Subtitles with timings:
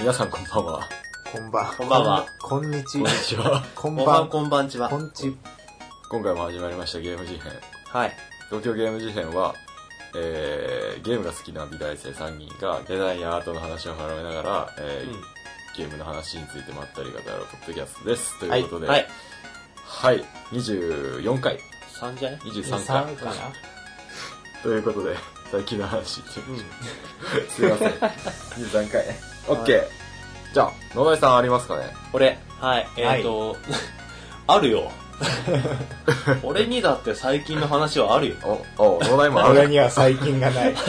[0.00, 0.88] 皆さんこんばんは。
[1.30, 1.76] こんばん。
[1.76, 2.26] こんばんは。
[2.40, 3.62] こんにちこんにちは。
[3.74, 4.28] こんばん、こんばん。
[4.30, 4.96] こんばんちはこ。
[4.96, 5.36] んち。
[6.08, 7.52] 今回も始まりましたゲーム事変。
[7.84, 8.16] はい。
[8.48, 9.54] 東京ゲーム事変は、
[10.16, 15.20] えー、ゲームが好きな美大生3人がデザインやアートの話を絡めながら、えーうん
[15.76, 18.40] ゲームの話についてまったり語るポッドキャストです。
[18.40, 19.06] ということで、はい。
[19.84, 21.60] はい、24回、
[22.00, 22.80] 3じゃね？23回。
[22.80, 23.32] 三かな？
[24.64, 25.14] ということで、
[25.52, 26.20] 最近の話。
[26.20, 26.24] うん。
[27.48, 27.90] すいません。
[27.92, 29.29] 23回ね。
[29.48, 30.54] オッケー。
[30.54, 31.84] じゃあ、野田井さんありますかね？
[32.12, 32.88] 俺、はい。
[32.96, 33.56] えっ、と、
[34.46, 34.90] あるよ。
[36.42, 38.36] 俺にだって最近の話はあるよ。
[38.78, 39.60] お、お、野田井もある。
[39.60, 40.74] 俺には最近がない。
[40.74, 40.84] ちょ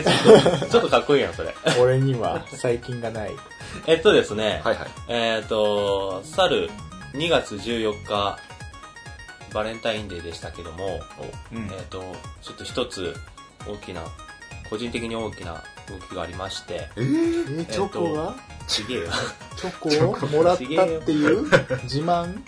[0.00, 1.54] っと、ちょっとかっこいいやん、それ。
[1.80, 3.32] 俺には最近がない。
[3.86, 4.88] えっとですね、はいはい。
[5.08, 6.70] えっ、と、去る
[7.14, 8.38] 2月14日、
[9.52, 11.00] バレンタインデーでしたけども、
[11.52, 12.04] うんえっ、と、
[12.42, 13.14] ちょっと一つ
[13.66, 14.02] 大きな、
[14.68, 19.04] 個人的に大きな動きがありまして、えー、え、チョコはちげえよ。
[19.56, 20.72] チョコをもらったって
[21.12, 21.42] いう？
[21.84, 22.38] 自慢？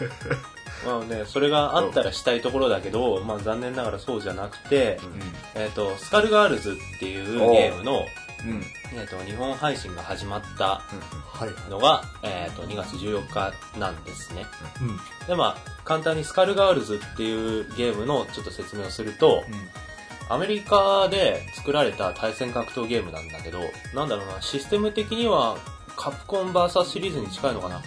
[0.86, 4.98] まあね、それがあったらしたいところだけど、まあ残念ながらそうじゃなくて、
[5.54, 8.06] えっ、と、スカルガールズっていうゲームの、
[8.42, 8.64] うん。
[8.98, 11.70] えっ、と、日本配信が始まったはい。
[11.70, 14.46] のが、えっ、と、2月14日なんですね。
[14.80, 15.26] うん。
[15.26, 19.44] で、まあ、簡単にスカルガールズっていうゲームのちょっと説明をすると、
[20.30, 23.58] アメリカで作られた対戦格闘ゲームなんだけど、
[23.94, 25.58] なんだろうな、システム的には
[25.96, 27.82] カプコン VS シリーズに近いのかな。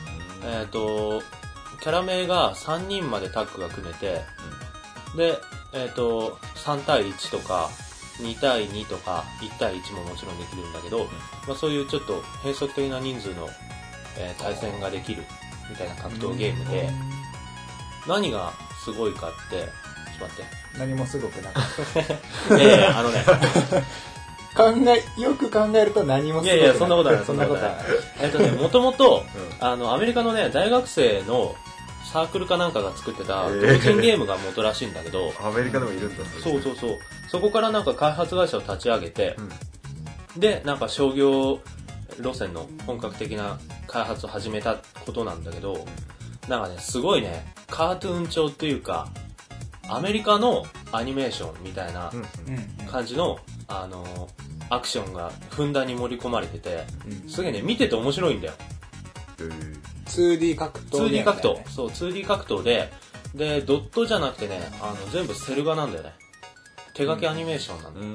[0.46, 1.22] えっ、と、
[1.82, 4.20] キャラ名が3人までタッグが組めて、
[5.16, 5.40] で、
[5.72, 7.70] えっ、と、3対1とか、
[8.20, 11.06] 2対2とか、1対1ももちろんできるんだけど、
[11.48, 13.48] まあ、そういうちょっと変則的な人数の、
[14.18, 15.24] えー対戦ができる
[15.70, 16.90] みたいな格闘ゲームで、
[18.06, 18.52] 何が
[18.84, 19.70] すごいかって、
[20.20, 20.80] ちょっと待って。
[20.80, 23.34] 何もすごくなかっ いやいや、あのね、た。
[24.56, 24.74] 考
[25.18, 27.86] え、よく考えると何もすごくいやいやそんなことないそんなことはない。
[28.22, 29.24] えっとね、もともと、
[29.60, 31.56] あの、アメリカのね、大学生の
[32.12, 36.98] サークルかなんかが作ってたえー同人ゲームが元らしいんだけど、アメリカでもいるんだ、そうそうそう。
[37.28, 39.36] そこからなんか開発会社を立ち上げて、
[40.36, 40.40] うん。
[40.40, 41.60] で、なんか商業
[42.20, 43.58] 路線の本格的な
[43.88, 45.86] 開発を始めたことなんだけど、
[46.48, 49.08] なんかね、すごいね、カートゥーン調っていうか、
[49.90, 52.12] アメリカのアニメーションみたいな。
[52.90, 54.30] 感じの、あの、
[54.70, 58.54] アクションがふんだんに盛り込まれてて、うんすげえね、見てて面白いんだよ。
[59.40, 61.70] えー 2D 格闘 2D 格闘。
[61.70, 62.92] そう、2D 格闘で、
[63.34, 66.14] で、ドットじゃなくてね、あの、全部セル画なんだよね。
[66.94, 68.06] 手書きアニメーションなんだよ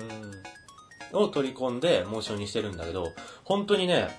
[1.13, 1.25] うん。
[1.25, 3.13] を取り込んでモーションにしてるんだけど、
[3.43, 4.17] 本当にね、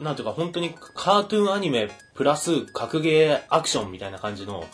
[0.00, 4.64] なんていうか本当にカートゥーンアニメプラス格ゲーアクションみたいな感じの、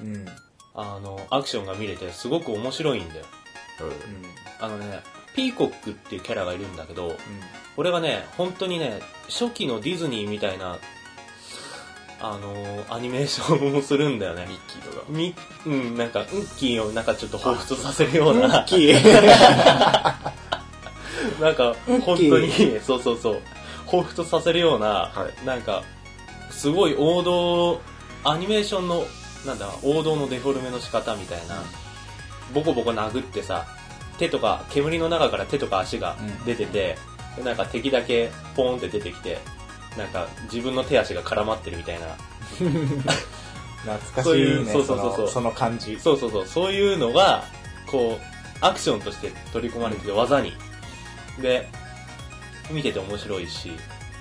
[0.00, 0.26] うん。
[0.74, 3.24] あの、アクションが見れてすごく面白いんだよ。
[4.60, 5.00] あのね、
[5.34, 7.16] ピーコックっていうキャラがいるんだけど、
[7.76, 10.78] これがね、本当にね、初期のディズニーみたいな、
[12.22, 14.54] あのアニメーションをするんだよねミ。
[14.54, 15.04] ッキーとか。
[15.08, 15.34] み、
[15.66, 18.40] うん、なんか、ウッキーをなんかちょっと彷彿とさせるよううん。
[18.42, 18.92] な、キー。
[21.40, 23.40] なんか、本当に、そうそうそう、
[23.86, 25.82] 彷彿とさせるような、はいなんか、
[26.50, 27.80] すごい王道、
[28.24, 29.06] アニメーションの、
[29.46, 31.62] なんだ、王道のデフォルメの仕方みたいな、
[32.54, 33.66] ボコボコ殴ってさ、
[34.18, 36.98] 手とか、煙の中から手とか足が出てて、
[37.36, 39.38] でなんか敵だけポーンって出てきて、
[39.96, 42.06] なんか自分の手足が絡まってるみたいな、
[43.82, 44.72] 懐かしそういういね。
[44.72, 45.24] そうそうそうそう。
[45.26, 45.98] のその感じ。
[45.98, 47.44] そうそうそう、そういうのが、
[47.90, 48.24] こう、
[48.60, 50.52] アクションとして取り込まれてて技に。
[51.40, 51.66] で、
[52.70, 53.72] 見てて面白いし、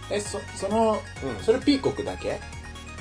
[0.10, 1.44] え、そ、その、うん。
[1.44, 2.40] それピーコックだけ？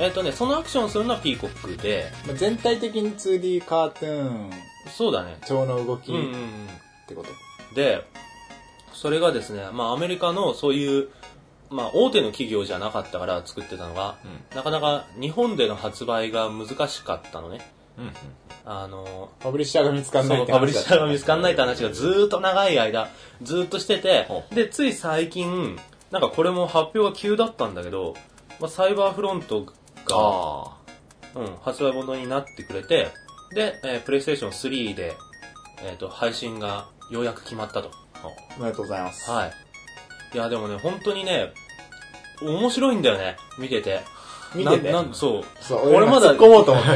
[0.01, 4.51] えっ、とね、そのアクションするのはピーコックで、まあ全体的に 2D カートゥーン、
[4.91, 5.39] そうだね。
[5.47, 6.69] 超の動きっうんうんうん。
[7.07, 7.31] てこと。
[7.75, 8.05] で、
[8.93, 11.09] それがですね、まあアメリカのそういう、
[11.71, 14.17] まあ大手の企業じゃなかったから作ってたのが、
[14.55, 17.61] なかなか日本での発売が難しかったのね。
[17.99, 18.05] うん。
[18.05, 18.13] うん。
[18.65, 23.09] あの、パブリッシャーが見つかんないってパブリッシャーが見つかんないって話話がずーっと長い間、
[23.43, 25.79] ずーっとしててほ、で、つい最近、
[26.11, 28.15] なんかこれも発表が急だったんだけど、
[28.61, 29.73] まあ、サイバーフロント
[30.09, 30.79] が、あ
[31.37, 33.09] うん、発売元になってくれて、
[33.55, 35.17] で、えー、プレイステーション3で、
[35.85, 37.91] えっ、と、配信がようやく決まったと。
[38.59, 39.31] おめでとうございます。
[39.31, 39.53] はい。
[40.35, 41.53] いや、でもね、本当にね、
[42.43, 44.01] 面白いんだよね、見てて。
[44.55, 44.93] 見てて？
[44.93, 45.45] ななんそう。
[45.61, 46.91] そう、俺まだ突っ込もうと思って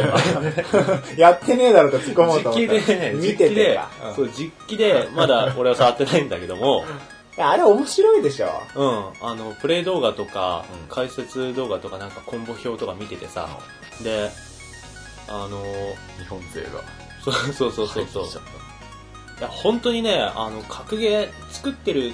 [1.16, 2.80] 今 やってねえだろと突っ込もうと思実って。
[2.80, 6.84] 機でね、見実機でててか。、うんそう、実機で、まだ俺は触ってないんだけども、
[7.38, 8.48] あれ面白いでしょ。
[8.74, 13.48] うん、あの、プレイ動画とか、うん解説動画とかなんかコンボ表とか見ててさ、
[14.02, 14.30] で、
[15.28, 16.82] あのー日本勢が。
[17.24, 18.04] そうそうそうそうそう。
[18.04, 18.42] 入ってきちゃっ
[19.38, 22.12] いや、本当にね、あの、格ゲー作ってる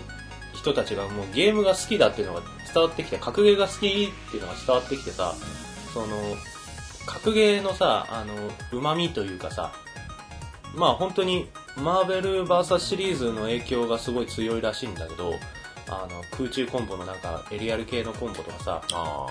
[0.55, 2.43] 人たちがもうゲームが好きだっていうのが
[2.73, 5.35] 伝わってきて、格ゲーが好きっていうのが伝わってきてさ、
[5.93, 6.07] その、
[7.07, 8.35] 格ゲーのさ、あの、
[8.71, 9.73] 旨味というかさ、
[10.75, 11.49] まあ本当に、
[11.83, 15.35] マーベル VS シリーズの影響がすごい強いらしいんだけど、
[15.89, 19.27] あの、空中コンボのなんか、エリアル系のコンボとかさ、あ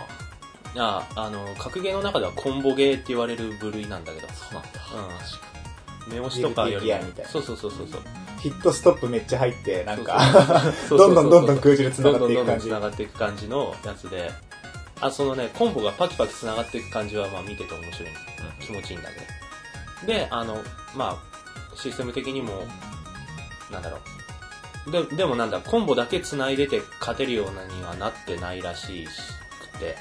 [0.76, 4.70] ああの、格ゲーの中ではコンボゲーって言われる部類なんだけど、あ、そうなんだ。
[6.08, 6.14] うん。
[6.14, 6.92] 目押しとかより
[7.26, 8.02] そうそうそうそうそう。
[8.40, 10.20] ヒットストップめっちゃ入って、なんか、
[10.90, 12.68] どんどんどんどん空中で繋がっていくどんどんどんどん感じ。
[12.68, 14.32] 繋がっていく感じのやつで、
[15.02, 18.10] あ、そのね、コンボがパキパキ繋がっていく感じは、まあ見てて面白い。
[18.60, 20.14] 気持ちいいんだけど。
[20.14, 20.62] で、あの、
[20.96, 21.37] まあ、
[21.78, 22.68] システム的にも、
[23.72, 23.98] なんだろ
[24.88, 24.92] う。
[24.92, 29.08] で、でもなんだ、コンボだけ繋いでて勝てるようなにはなってないらし
[29.74, 29.98] くて。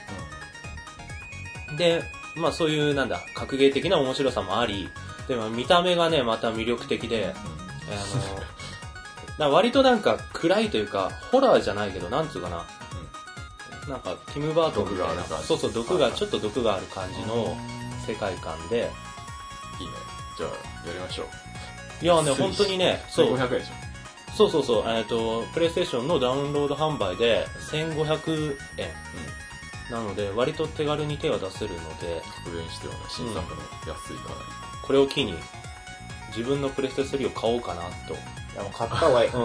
[1.76, 2.02] で、
[2.36, 4.88] まあそういう、なんだ、格ゲー的な面白さもあり、
[5.28, 8.42] でも見た目がね、また魅力的で、あの、
[9.38, 12.64] な割となんか暗いというか、ホラーじゃないけど、なんつうかな。
[13.88, 17.56] なんか、ティム・バートンみたいなそうそう、毒が、ちょっと毒がある感じの
[18.06, 18.90] 世界観で。
[19.78, 19.92] いいね。
[20.36, 20.50] じゃあ、
[20.88, 21.45] やりましょう。
[22.02, 23.70] いやね、本当にね、そう、1500円でし
[24.36, 28.88] そうそうそう、えっ、と、プレイステーションのダウンロード販売で1500円。
[29.90, 32.30] なので、割と手軽に手が出せるので、ょ。
[32.44, 34.44] 格ゲーにしてはね、新作の安いからね。
[34.82, 35.34] これを機に、
[36.36, 38.16] 自分のプレステ3を買おうかなと、い
[38.56, 39.30] やもう買った方がいい。
[39.30, 39.42] うん、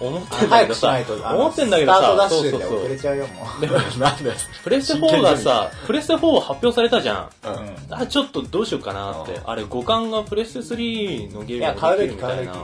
[0.00, 0.98] 思ってあんだけどさ
[1.34, 4.32] 思ってんだけどさスタートダッシュでそうそうそう遅れちゃうよ、もでもなんで
[4.62, 7.28] プレステ4がさ、プレステ4 発表されたじゃん。
[7.44, 7.48] う。
[7.48, 7.54] うん。
[7.54, 7.76] うん。
[7.90, 9.40] あ、ちょっとどうしようかなって。
[9.44, 12.62] あれ、互換がプレステ3のゲームいや買うべきができるみたいな買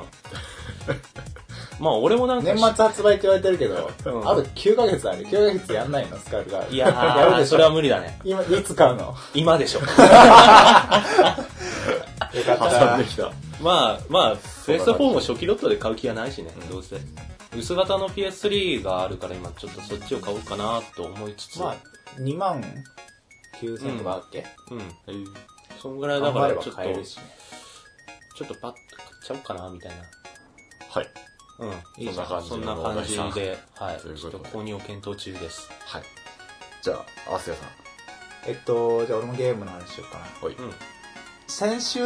[0.97, 1.01] う。
[1.81, 5.27] まあ、俺もなんか年末発売って言われてるけど、うんあと9ヶ月ある。
[5.27, 6.63] 9ヶ月やんないの、スカルが。
[6.71, 6.93] いやや
[7.25, 8.21] るー、でそれは無理だね。
[8.23, 9.15] 今、いつ買うの？
[9.35, 9.79] 今でしょ。
[9.81, 9.99] よかっ
[12.35, 13.05] 挟たんで。
[13.05, 13.33] きた。
[13.63, 16.97] まあ、まあ、プレステ4も初期ロットで買う気はないしね、うんどうせ。
[17.57, 21.61] 薄型の PS3 があるから今ちょっとそっちを買おうかなと思いつつ。
[21.61, 21.77] まあ、
[22.21, 22.63] 2万
[23.61, 24.47] 9000とかあっけ？
[24.71, 24.81] うん。
[25.09, 25.25] えー
[25.81, 27.23] そんぐらいだからちょっと、買えるしね。
[28.37, 29.97] ちょっとパッと買っちゃおうかな、みたいな。
[30.91, 31.09] はい。
[31.59, 32.05] うん。
[32.05, 34.01] いいそんな感じそんな感じで、はい。
[34.01, 35.71] ちょっと購入を検討中です。
[35.87, 36.03] はい。
[36.83, 36.95] じゃ
[37.27, 37.69] あ、アスヤさん。
[38.47, 40.27] えっと、じゃあ俺もゲームの話しようかな。
[40.39, 40.55] ほい。
[40.55, 40.73] うん。
[41.47, 42.01] 先週、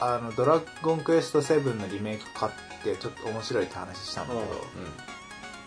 [0.00, 2.52] あの、ドラゴンクエスト7のリメイク買っ
[2.82, 4.46] て、ちょっと面白いって話したんだけど、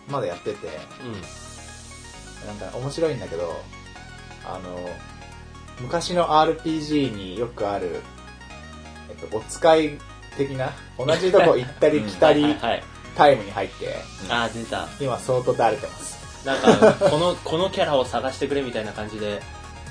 [0.07, 0.67] まだやってて、
[1.03, 2.47] うん。
[2.47, 3.61] なんか面白いんだけど、
[4.45, 4.89] あの、
[5.79, 8.01] 昔の RPG によくある、
[9.09, 9.99] えっと、お使い
[10.37, 12.55] 的な、同じとこ行ったり来たり。
[13.15, 13.95] タイムに入って、
[14.29, 14.87] あー、出た。
[14.99, 16.47] 今相当だれてます。
[16.47, 19.41] なんか、この、 このキャラを探してくれみたいな感じで、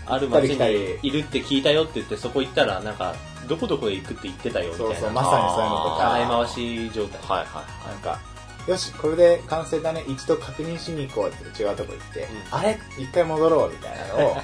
[0.07, 3.15] ある街にいるって聞いたよって言って、そこ行ったら、なんか、
[3.49, 4.95] どこどこへ行くって言ってたよみたいな。
[4.95, 7.21] そうそう、まさにそういうのとか、回し状態。
[7.23, 7.89] はいはい。
[7.91, 8.19] なんか、
[8.67, 12.27] よし、これで完成だね、一度確認しに行こうって違うとこ行って、うん
[12.59, 12.79] あれ？
[12.99, 14.37] 一回戻ろうみたいなのを、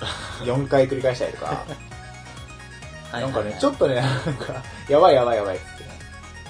[0.44, 1.64] 4回繰り返したりとか、
[3.12, 5.90] なんかね、ちょっっとね、なんか、やばいやばいやばいっつってね。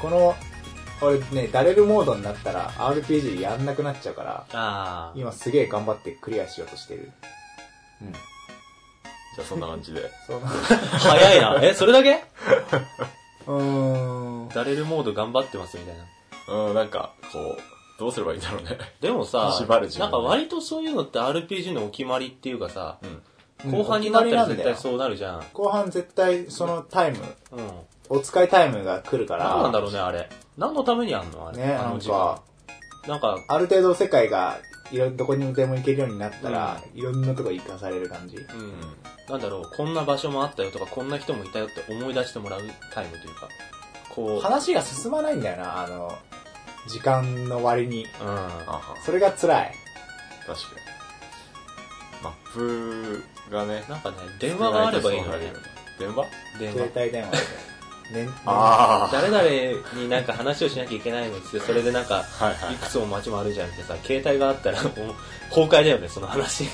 [0.00, 0.36] この、
[1.00, 4.56] 俺ね、ダレルモードになったら RPG やんなくなっちゃうから、と。
[4.58, 5.20] あー。
[5.20, 7.10] 今すげえ頑張ってクリアしようとしてる。
[8.02, 8.12] うん。
[9.36, 10.10] じゃあ、そんな感じで。
[10.98, 11.60] 早いな。
[11.62, 12.24] え、それだけ？
[13.46, 14.48] うーん。
[14.48, 15.96] ダレルモード頑張ってますみたい
[16.48, 16.54] な。
[16.68, 17.58] うん、なんか、こう、
[17.98, 18.78] どうすればいいんだろうね。
[19.00, 22.98] でもさ縛る、自分なんか割とそういうのって RPG のお決まりっていうかさ、
[23.64, 23.72] うん。
[23.72, 24.76] 後半になったら絶対う。
[24.76, 25.44] そうなるじゃん。
[25.52, 27.18] 後半絶対そのタイム、
[27.52, 27.70] うん。
[28.08, 30.28] お使いタイムが来るから、何なんだろうね、あれ。
[30.56, 31.58] 何のためにあんのあれ。
[31.58, 32.42] ね、なんあの時間か、。
[33.08, 34.58] なんか、ある程度世界が、
[34.90, 38.36] いろ、どこにでも行けるようになったら、いろんなとこ行かされる感じ。
[38.36, 38.72] うん。
[39.28, 42.60] なんだろう、こんな場所もあったよとか、こんな人もいたよって思い出してもらう
[42.92, 43.48] タイムというか、
[44.10, 46.16] こう、話が進まないんだよな、あの、
[46.88, 48.06] 時間の割に。
[48.20, 48.28] うん。
[48.28, 48.96] あは。
[49.04, 49.74] それが辛い。
[50.46, 52.22] 確かに。
[52.22, 55.52] マップがね、なんかね、電話があればいいのにね。
[55.98, 56.26] 電話？
[56.58, 57.02] 電携話。
[57.02, 57.75] 帯電話で。
[58.10, 62.24] ね、あ誰々になんか話をしなきゃいけないのって、それでなんか、
[62.72, 62.76] い。
[62.76, 64.92] くつも街もあるじゃんってさ、携帯があったらもう、
[65.50, 66.64] 崩壊だよね、その話。
[66.64, 66.70] うん。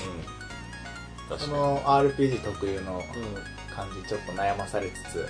[1.29, 1.39] 確かに。
[1.39, 5.27] その RPG 特有のう感じちょっと悩まされつつ。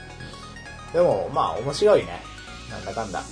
[0.92, 2.22] でも、まあ面白いね。
[2.70, 3.20] なんだかんだ。
[3.22, 3.24] ん。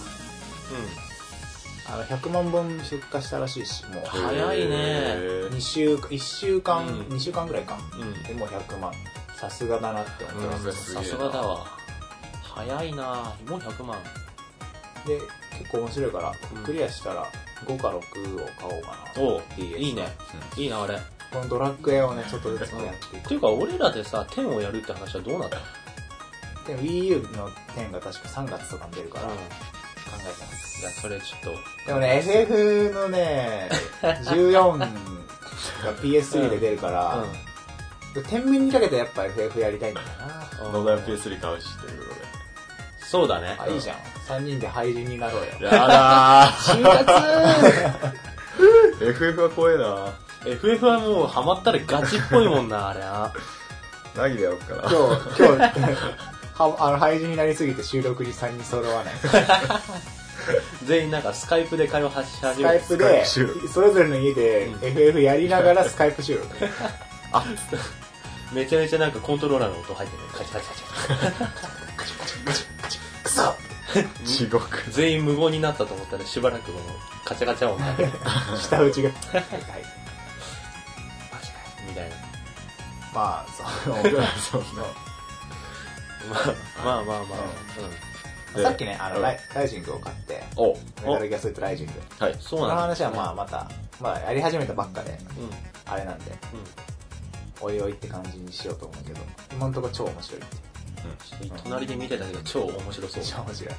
[1.93, 7.77] あの、100万本出荷したらしいし、もう、早いねへー2週、1週間、うん2週間ぐらいか。
[7.95, 8.01] うん。
[8.01, 8.23] うん。
[8.23, 8.93] でもう100万。
[9.35, 10.93] さすがだなって思ってます。
[10.93, 11.80] さすがだわ。
[12.55, 13.49] 早いなぁ。
[13.49, 13.97] もう100万。
[15.05, 15.19] で、
[15.57, 17.25] 結構面白いからうん、クリアしたら
[17.65, 19.21] 5か6を買おうかな。
[19.21, 20.07] おう DS いいね。
[20.57, 20.99] いいな、あれ。
[21.31, 25.61] このドラッグエをね、ちょっとずつやっていくっていうか、俺らでさ、10をやるって話はどうなったの？
[26.67, 29.35] でも Wii U の10が確か3月とかに出るから、考う
[30.19, 30.81] えてます。
[30.81, 33.69] いや、それちょっでもね、FF のね、
[34.01, 34.87] 14が
[36.01, 37.23] PS3 で出るから、
[38.27, 40.41] 天秤にかけてやっぱ FF やりたいんだよな。
[40.57, 42.10] と、野田 PS3 買うしっていうこ
[43.11, 43.57] そうだね。
[43.59, 43.97] あ、いいじゃん。
[44.25, 45.69] 3人で廃人になろうよ。
[45.69, 50.13] やだ就活ー FF は怖えな
[50.45, 53.33] FF はもうハマったらガチっぽいもんな、 あれな。
[54.15, 54.81] 何でやろうかな。
[54.83, 54.95] 今日、
[55.37, 55.91] 今日、
[56.57, 59.13] はあの、廃人になりすぎて収録に3人揃わない。
[60.85, 62.79] 全員なんかスカイプで会話しス始めて。
[62.79, 66.47] カイプで、スカイプそれぞれの家でうん FF やりながらスカイプ収録。
[68.53, 70.23] めちゃめちゃなんかコントローラーの音入ってる。
[70.31, 70.83] カチカチカチ。
[71.97, 73.00] くそ
[74.25, 74.89] 地獄。
[74.91, 76.85] 全員無言になったと思ったらしばらくこの
[77.25, 77.85] カチャカチャ音が
[78.57, 79.09] 下打ちが。
[79.09, 79.45] はいはい。
[81.87, 82.15] みたいな。
[83.13, 83.51] まあ、
[83.83, 83.95] そう。
[84.39, 84.63] そう
[86.83, 87.35] まあまあまあま
[88.53, 88.57] あ。
[88.57, 91.93] でさっきね、あの、うんライライジングを買って、おメタルギアソリッドライジング。
[92.19, 92.35] はい。
[92.39, 93.69] そこのうなんです話はまあまた、
[93.99, 95.43] まあやり始めたばっかで、うん。
[95.45, 95.49] うん。
[95.85, 96.31] あれなんで、
[97.61, 99.19] おいおいって感じにしようと思うけど、
[99.53, 100.70] 今のところ超面白いって。
[101.63, 103.23] 隣で見てたけど超面白そう。
[103.23, 103.75] 超面白い。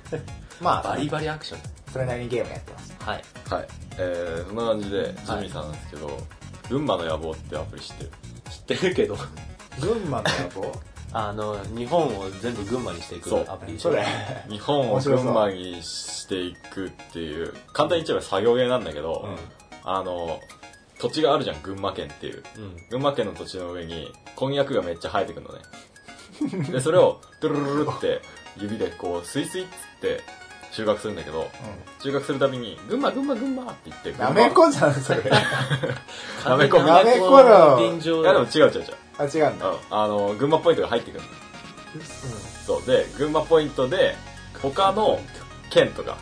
[0.60, 1.60] まあ、バリバリアクション。
[1.92, 2.96] それなりにゲームやってます。
[3.00, 3.24] はい。
[3.48, 3.68] はい。
[3.98, 6.20] えー、そんな感じで、ジミーさんなんですけど、
[6.68, 8.10] 群馬の野望ってアプリ知ってる？
[8.50, 9.16] 知ってるけど、
[9.80, 10.72] 群馬の野望？
[11.12, 13.90] あの、日本を全部群馬にしていくアプリでしょ。
[13.90, 14.04] それ。
[14.48, 19.26] 日本を群馬にしていくっていう、簡単に言っちゃえば作業芸なんだけど、
[19.84, 20.38] あの、
[20.98, 22.42] 土地があるじゃん、群馬県っていう。
[22.56, 22.62] うん。
[22.62, 22.76] うん。
[22.90, 25.60] 群馬県の土地の上に、こんにゃくがめっちゃ生えてくるのね。
[26.70, 28.22] で、それを、トゥルルルルって、
[28.56, 30.22] 指でこう、スイスイっつって、
[30.70, 31.50] 収穫するんだけど、
[32.02, 35.22] 収穫するたびに、群馬、群馬、群馬って言って、なめこじゃん、それ。
[36.44, 38.94] なめこなめこの便乗いやでも違う違う違う。
[39.18, 39.68] あ、違うんだ。
[39.68, 39.78] うん。
[39.90, 41.28] あの、群馬ポイントが入ってくるの。
[42.66, 42.86] そう。
[42.86, 44.16] で、群馬ポイントで、
[44.62, 45.20] 他の
[45.70, 46.18] 県とか、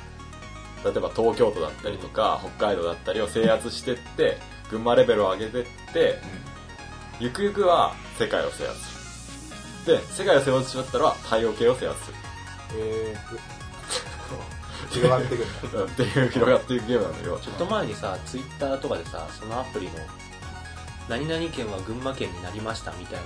[0.84, 4.38] 例えば東京都だったりとか、北海道だったりを制圧してって、
[4.70, 6.20] 群馬レベルを上げてって、
[7.18, 8.95] ゆくゆくは世界を制圧する。
[9.86, 12.16] で、世界を制圧しちゃったら太陽系を制圧する。
[12.78, 15.82] えー、広がってくるんだ。
[15.82, 19.92] うんっていう広がっていくゲームなんだけど、ちょっと前にさ、ツイッターとかでさ、そのアプリの、
[21.08, 23.20] 何々県は群馬県になりましたみたい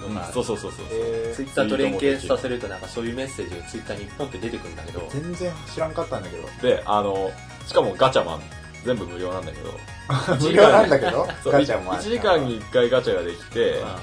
[0.00, 0.86] なのが、そうそうそうそう。
[0.90, 6.48] えツイッターと連携させるとなんかそういうメッセージがツイッターにポンって出てくるんだけど、ー、全然知らんかったんだけど。
[6.62, 7.30] で、あの、
[7.66, 8.40] しかもガチャマン、
[8.84, 9.72] 全部無料なんだけど、
[10.40, 14.00] 無料なんだけど、 ガチャもある1時間に1回ガチャができて、ま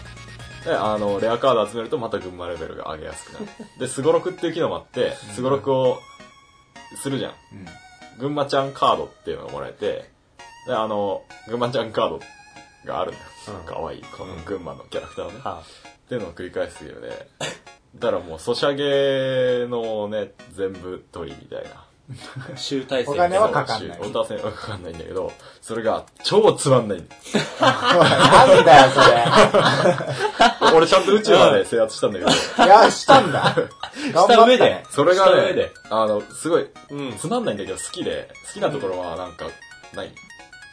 [0.65, 3.45] で、あの、レアカード集めるとまた群馬レベルが上げやすくなる。
[3.79, 5.99] で、スゴロクっていう機能もあって、スゴロクを
[7.01, 7.31] するじゃん。
[7.31, 7.65] うん。
[8.17, 10.09] 群馬ちゃんカードっていうのがもらえて、
[10.65, 12.19] で、あの、群馬ちゃんカード
[12.85, 13.25] があるんだよ。
[13.59, 15.39] うんかわいい、この群馬のキャラクターをね。
[15.43, 17.27] あ、はっていうのを繰り返すゲームで、
[17.95, 21.84] だからもう、ソシャゲのね、全部取りみたいな。
[22.53, 23.11] あ、集大成。
[23.11, 25.31] お金はかかんないそうオタセンはかかんないんだけど、
[25.61, 27.15] それが超つまんないんだ
[27.65, 30.75] なんだよ、それ。
[30.75, 33.55] 俺ちゃんと宇宙まで制圧したんだけど、いや、したんだ。
[34.13, 34.85] 頑張ったね。
[34.91, 37.17] それがねあの、すごい、うん。
[37.17, 39.45] つまんないんだけど好きで、好きなところはなんか、
[39.93, 40.11] 何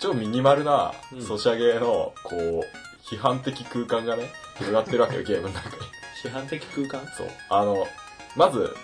[0.00, 2.62] 超ミニマルなうんソシャゲの、こう、
[3.08, 5.76] 批判的空間がね、広がってるわけよ、ゲームの中に。
[6.22, 7.00] 批判的空間？
[7.16, 7.28] そう。
[7.48, 7.86] あの、
[8.36, 8.74] まず、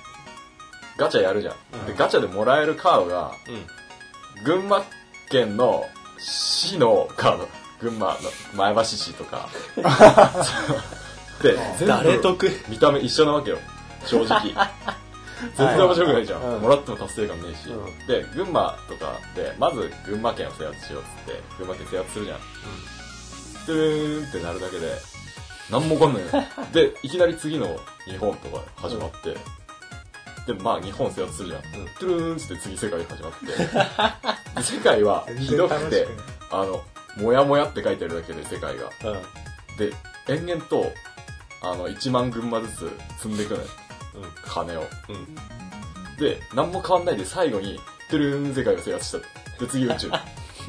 [0.99, 1.55] ガチャやるじゃん。
[1.73, 3.33] うんで、ガチャでもらえるカードが、
[4.37, 4.45] うん。
[4.45, 4.85] 群馬
[5.31, 5.85] 県の
[6.19, 7.49] 市のカード。
[7.81, 8.19] 群馬の
[8.55, 9.49] 前橋市とか。
[11.43, 12.51] で、誰得？
[12.69, 13.59] 見た目一緒なわけよ。
[14.05, 14.53] 正直。
[15.57, 16.43] 全然面白くないじゃん。
[16.43, 17.69] うんもらっても達成感ねえし。
[17.71, 22.39] うんで、群馬とかで、まず群馬県を制圧しようっつって、群馬県制圧するじゃん。
[23.67, 24.93] トゥーンってなるだけで、
[25.71, 26.49] なんもわかんないよ。
[26.73, 29.37] で、いきなり次の日本とか始まって、
[30.49, 31.81] で、まあ日本制圧するじゃん。
[31.81, 33.47] うんトゥルーンっつって次世界始まって。
[34.57, 36.09] で世界はひどくて、
[36.51, 36.83] あの、
[37.23, 38.91] もやもやって書いてるだけで世界が。
[39.05, 39.77] うん。
[39.77, 39.93] で、
[40.27, 40.91] 延々と、
[41.63, 43.67] あの、1万群馬ずつ積んでいくのよ。
[44.15, 44.23] うん。
[44.47, 44.87] 金を。
[45.09, 46.17] うん。
[46.17, 47.79] で、何も変わんないで最後に、
[48.09, 49.19] トゥルーン世界が制圧した。
[49.19, 50.11] で、次宇宙。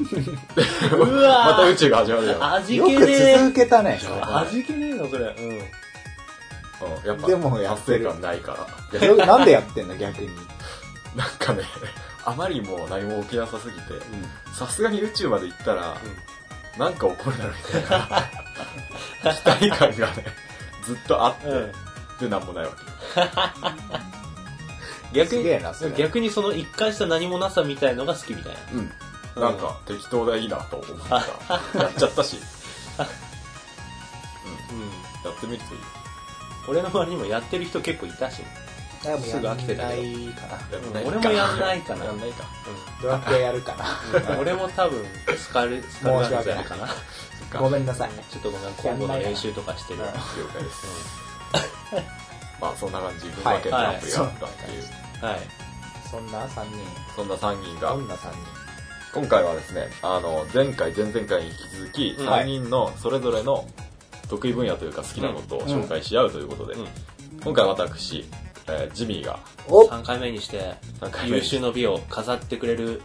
[0.00, 0.62] で
[0.96, 2.54] うわーまた宇宙が始まるじゃん。
[2.54, 4.20] 味よく気ね続けたね、それえ。
[4.22, 5.24] 味気ねえの、それ。
[5.38, 5.79] うん。
[6.86, 9.06] うん、やっぱ、でもやってる達成感ないから。
[9.06, 10.28] よなんでやってんの、逆に。
[11.16, 11.64] なんかね、
[12.24, 13.94] あまりにも何も起きなさすぎて、
[14.54, 15.96] さすがに宇宙まで行ったら、
[16.78, 17.98] なんか起こるだろみたいな、
[19.34, 20.26] 期待感がね、
[20.84, 21.72] ずっとあって、うん。
[22.20, 22.72] で、なんもないわ
[25.12, 28.58] 逆すげえになそれ、逆にその一貫した何もなさみたいのが好きみたいな。
[28.58, 28.74] け。
[28.74, 28.92] うん。
[29.42, 31.16] なんか、適当でいいなと思った。
[31.78, 32.38] やっちゃったし、
[34.70, 34.80] うん。
[35.24, 35.80] やってみるといい。
[36.70, 38.42] 俺の周りにもやってる人結構いたし。
[39.00, 41.00] すぐ飽きてたけどやんないかな。
[41.06, 42.44] 俺もやんないかなやんないか。
[43.02, 44.34] ドラクエやるかな。
[44.34, 45.04] うん俺も多分、
[45.36, 46.88] スカル、スカルガールズやるかな。
[47.58, 48.10] ごめんなさい。
[48.30, 50.00] ちょっとごめん、今後の練習とかしてる。
[50.00, 50.12] うん了
[50.52, 50.86] 解です。
[52.60, 55.24] まあそんな感じ、群馬県グランプリがあったっていう。
[55.24, 55.40] はい。
[56.10, 56.76] そんな3人。
[57.16, 58.38] そんな3人がど、んな3人？
[59.12, 63.66] 今回はですね、あの、前回、前々回に引き続き、うん3人のそれぞれの
[64.30, 66.86] 得意分野というか好きなことを紹介し合うということで、うん
[67.42, 68.24] 今回私、
[68.68, 73.00] えージミーがお3回目にして3回目優秀の美を飾ってくれる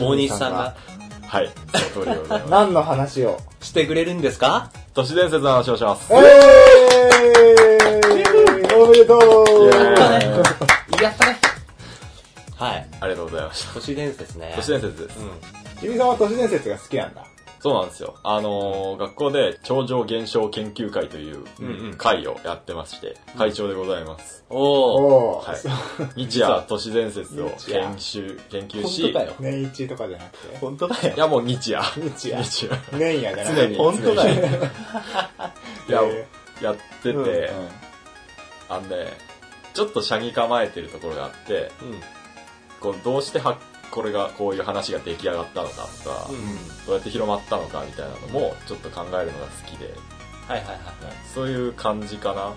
[0.00, 0.74] 大西さんが
[1.26, 1.50] はい、
[1.92, 2.50] その通りでございます。
[2.50, 4.70] 何の話をしてくれるんですか？
[4.94, 6.12] 都市伝説の話をします。
[6.12, 6.22] えー
[8.76, 11.38] おめでとうやったね
[12.56, 12.88] はい。
[13.00, 13.74] ありがとうございました。
[13.74, 14.52] 都市伝説ね。
[14.54, 15.18] 都市伝説です。
[15.18, 15.30] うん。
[15.80, 17.24] 君さんは都市伝説が好きなんだ。
[17.62, 18.16] そうなんですよ。
[18.24, 24.44] あのー学校で超常現象研究会といううんうん会をやってまして、会長でございます。
[24.50, 25.36] おお。
[25.36, 25.48] おー。
[25.48, 25.56] は
[26.16, 26.18] い。
[26.26, 29.34] 日夜都市伝説を研修、研究本し、当だよ。
[29.38, 30.58] 年一とかじゃなくて？
[30.58, 31.14] 本当だよ。
[31.14, 31.80] いやもう日夜。
[32.00, 32.42] 日夜。
[32.42, 32.76] 日夜。
[32.98, 33.62] 年夜じゃなくて？
[33.62, 33.76] 常に。
[33.76, 34.34] 本当だよ。
[35.88, 36.26] いやえ、
[36.64, 37.50] やってて、うんー
[38.68, 39.16] あのね、
[39.74, 42.00] ちょっと車に構えてるところがあって、うん。
[42.80, 43.56] こうどうしては
[43.92, 46.86] これがこういう話が出来上がったのかとか、うん。
[46.86, 49.94] どうやって広まったのかみたいなのもちょっと考えるのが好きで、
[50.48, 50.78] はいはいはい。
[51.32, 52.54] そういう感じかな。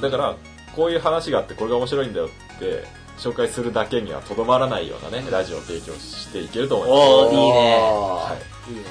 [0.00, 0.36] だから、
[0.74, 2.84] こういう話があってこれが面白いんだよって
[3.18, 7.00] 紹介するだけにはとどまらないようなね、ラジオを提供していけると思います。
[7.00, 7.78] おー、いいね。
[7.80, 8.36] は
[8.68, 8.84] いいいね。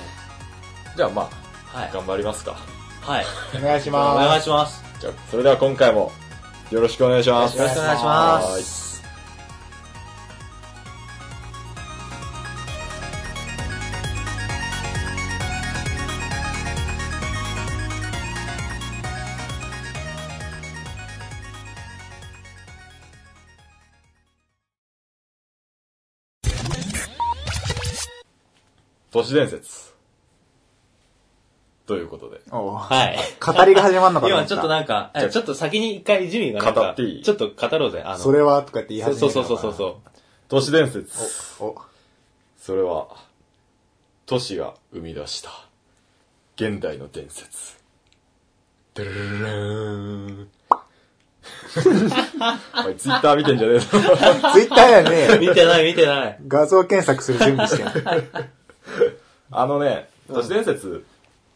[0.98, 1.30] じゃあま
[1.74, 1.92] あ、はい。
[1.94, 2.56] 頑張りますか。
[3.02, 3.26] はい。
[3.56, 4.40] お願いしお願ます。
[4.40, 4.84] いします。
[5.00, 6.12] じゃあ、それでは今回も
[6.72, 7.58] よろしくお願いします。
[7.58, 8.85] よろしくお願いします。
[29.16, 29.94] 都市伝説。
[31.88, 32.42] ということで。
[32.52, 33.18] はい。
[33.40, 37.24] 語りが始まるのかと思今ちょっとなんか、じゃあえちょっと先に一回ジミーがなんか、語っていい？
[37.24, 38.02] ちょっと語ろうぜ。
[38.04, 40.02] あの、それはとかって言い始めるそうのかなそうそうそうそ
[40.50, 41.18] 都市伝説。
[41.64, 41.82] お、お、
[42.60, 43.08] それは、
[44.26, 45.50] 都市が生み出した、
[46.58, 47.78] 現代の伝説。
[48.96, 50.48] ドゥルルルーン。
[52.80, 53.86] お前ツイッター見てんじゃねえぞ。
[53.96, 54.02] ツイ
[54.64, 55.40] ッターやねう。
[55.40, 56.40] 見てない見てない。
[56.50, 58.50] 画像検索する準備してる。
[59.60, 61.06] あのね、都市伝説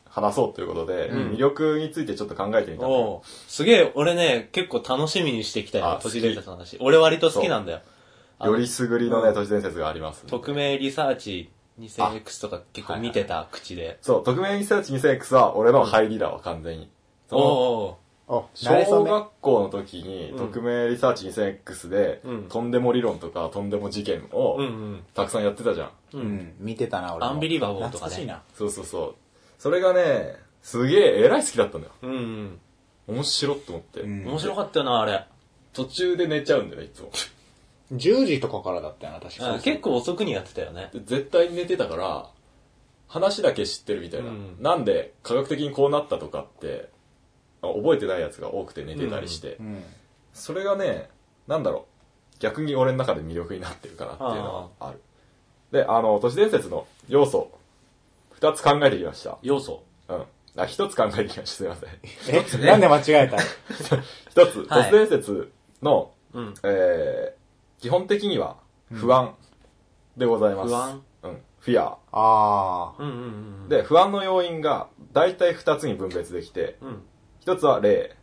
[0.09, 6.77] 話そうということで、うん魅力についてちょっと考えてみたのおうすげえ、俺ね、結構楽しみにしてきたよあ、都市伝説の話。
[6.79, 7.79] 俺割と好きなんだよ。
[8.39, 10.25] あのよりすぐりのね、うん都市伝説があります。
[10.25, 13.97] 匿名リサーチ 2000X とか結構見てた口で。
[14.01, 16.89] そう、匿名リサーチ 2000X は俺の入りだわ、完全に。
[17.29, 17.55] そのおうお、
[17.87, 18.08] 慣れ初
[18.53, 19.09] 小め。
[19.09, 24.59] 学校の時に、うん匿名リサーチ 2000X で、うんとんでも理論とかとんでも事件を。
[25.15, 25.89] たくさんやってたじゃん。
[26.13, 26.17] う。
[26.17, 27.31] うんん、見てたな、俺も。
[27.31, 28.43] アンビリバボーとかね懐かしいな。
[28.53, 29.15] そうそうそう。
[29.57, 31.93] それがね、すげえ、えらい好きだったんだよ。
[32.03, 32.59] うんうん。
[33.07, 34.01] 面白って思って。
[34.01, 35.25] うん面白かったよな、あれ。
[35.73, 37.11] 途中で寝ちゃうんだよね、いつも。
[37.93, 40.89] 10時とかからだったよな、確かうん結構遅くにやってたよね。
[40.93, 42.29] で絶対に寝てたから、
[43.07, 44.29] 話だけ知ってるみたいな。
[44.29, 46.98] うんなんで科学的にこうなったとかって、あ
[47.61, 49.57] 覚えてないやつが多くて寝てたりして。
[49.59, 49.83] うん。
[50.33, 51.09] それがね、
[51.47, 51.83] なんだろう。
[52.39, 55.01] 逆に俺の中で魅力になってるかなっていうのはある。
[55.71, 57.51] で、あの、都市伝説の要素、
[58.31, 59.37] 二つ考えてきました。
[59.41, 59.83] 要素？
[60.07, 60.23] うん。
[60.55, 61.57] あ、一つ考えてきました。
[61.57, 61.89] すいません。
[62.63, 63.37] え、なんで間違えた
[64.29, 66.53] 一つ、都はい市伝説の、うん。
[66.63, 68.57] えー、基本的には
[68.93, 69.35] 不安
[70.17, 70.69] でございます。
[70.69, 71.03] 不安？
[71.23, 71.41] うん。
[71.59, 71.97] フィア。
[72.11, 73.13] あうんうん
[73.63, 77.03] うん。、で、不安の要因が大体二つに分別できて、うん。
[77.39, 78.15] 一つは霊。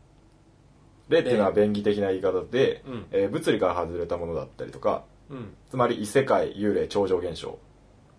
[1.08, 5.54] 霊っていうのは便宜的な言い方で、うんえー物理から外れたものだったりとか、うん。
[5.70, 7.58] つまり異世界、幽霊、超常現象。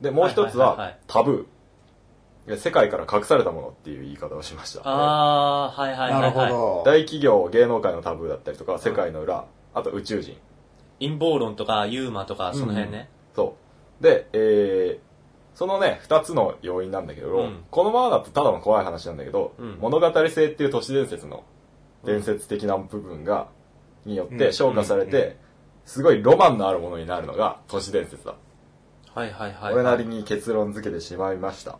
[0.02, 2.58] で、もう一つははいはいはいはいタブー。
[2.58, 4.82] 世界から隠されたものっていう言い方をしました。
[4.86, 6.20] あー、はいはいあ。
[6.20, 6.34] はい、はい。
[6.34, 6.84] なるほど。
[6.86, 10.38] 大企業、芸能界のタブーだったりとか、世界の裏、あと宇宙人。
[11.00, 13.10] 陰謀論とかユーマとかその辺ね。
[13.36, 13.56] そ
[14.00, 14.04] う。
[14.04, 15.07] で、えー、
[15.58, 21.46] そのね、二つの要因なんだけど、うんこのままだとただの怖い話なんだけど、うん物語性っていう都市伝説の
[22.06, 23.48] 伝説的な部分が、
[24.06, 25.36] によって昇華されて、
[25.84, 28.36] すごいロマンのあるものになるのが都市伝説だ。
[29.16, 29.74] はいはいはい。
[29.74, 31.80] 俺なりに結論付けてしまいました。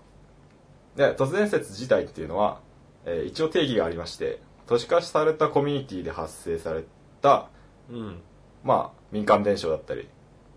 [0.96, 2.62] で、都市伝説自体っていうのは、
[3.06, 6.84] えー一応定義がありまして、都市化されたコミュニティで発生され
[7.22, 7.50] た、
[7.92, 8.22] うん。
[8.64, 10.10] まあ、民間伝承だったり、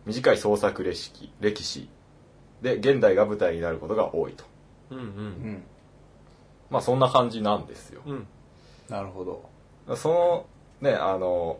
[0.06, 1.90] 短い創作歴史、歴史
[2.62, 4.44] で現代が舞台になることが多いと。
[4.90, 5.00] うんう。
[5.00, 5.62] うんん。
[6.70, 8.02] まあ、そんな感じなんですよ。
[8.06, 8.26] うん。
[8.88, 9.96] なるほど。
[9.96, 10.46] その、
[10.80, 11.58] ね、あの、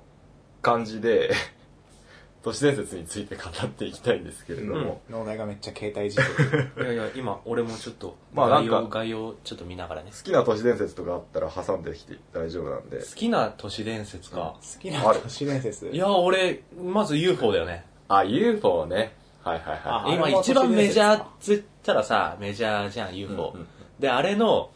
[0.62, 1.30] 感じで、
[2.42, 6.70] 都市伝説について語っていきたいんですけれども、脳内がめっちゃ携帯いじってる。
[6.80, 10.10] いやいや、今、俺もちょっと、まあなんか概要、概要ちょっと見ながらね。
[10.10, 14.56] 好きな都市伝説とかあったら挟んできて大丈夫なんで好、きな都市伝説か。
[14.58, 17.84] 好きな都市伝説いや、俺、まず UFO だよね。
[18.08, 19.19] あ、UFO ね。
[19.42, 23.52] はいはいはあ今一番メジャーっつったらさ、メジャーじゃん、UFO。
[23.54, 23.66] うんうん
[24.00, 24.70] で、あれの、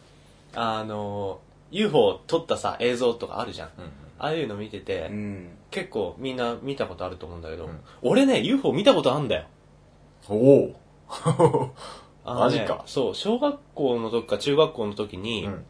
[0.54, 3.68] あの、UFO 撮ったさ、映像とかあるじゃん。
[3.68, 3.70] い。
[3.78, 3.84] うん
[4.16, 5.50] ああいうの見てて、うん。
[5.72, 9.46] 結構みんな見たことあると思うんだけど、うん俺ね、UFO 見たことあんだよ。
[10.28, 10.74] おお
[12.24, 15.64] あのねマジかそう、小学校の時か中学校の時に、うん。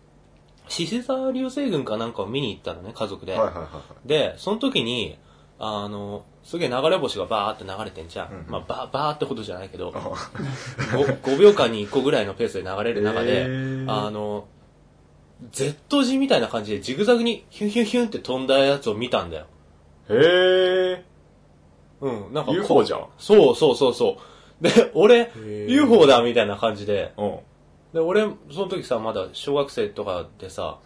[0.69, 3.33] 獅子沢流星群かなんかを見に行ったのね、家族で。
[3.33, 4.09] はいはいはいはい。
[4.09, 5.19] で、その時に、
[5.59, 8.29] あの、すげえ流れ星がバーって流れてんじゃん。
[8.29, 14.47] うんまあ、バー、バーってほどじゃないけど、あ 5, 5秒間に1個ぐらいのペースで流れる中で、へーあの、
[15.51, 19.47] Z 字みたいな感じでジグザグにヒュンヒュンヒュンって飛んだやつを見たんだよ。
[20.11, 21.05] へえ。
[22.03, 23.07] うん、なんかこう UFO じゃん。
[23.19, 24.19] そうそうそうそ
[24.61, 24.63] う。
[24.63, 27.39] で、俺、ー UFO だみたいな感じで、うん。
[27.95, 30.79] で、俺、その時さ、まだ小学生とかでさ、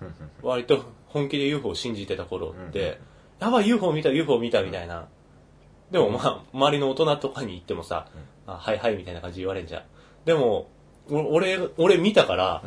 [0.43, 3.01] 割と本気で UFO を信じてた頃って、
[3.41, 5.09] やばい UFO 見た UFO 見たみたいな。
[5.91, 8.09] でもまあ、周りの大人とかに言ってもさ、
[8.47, 9.83] あはいはいみたいな感じで言われんじゃん。
[10.25, 10.69] でも、
[11.11, 12.63] お俺、俺見たから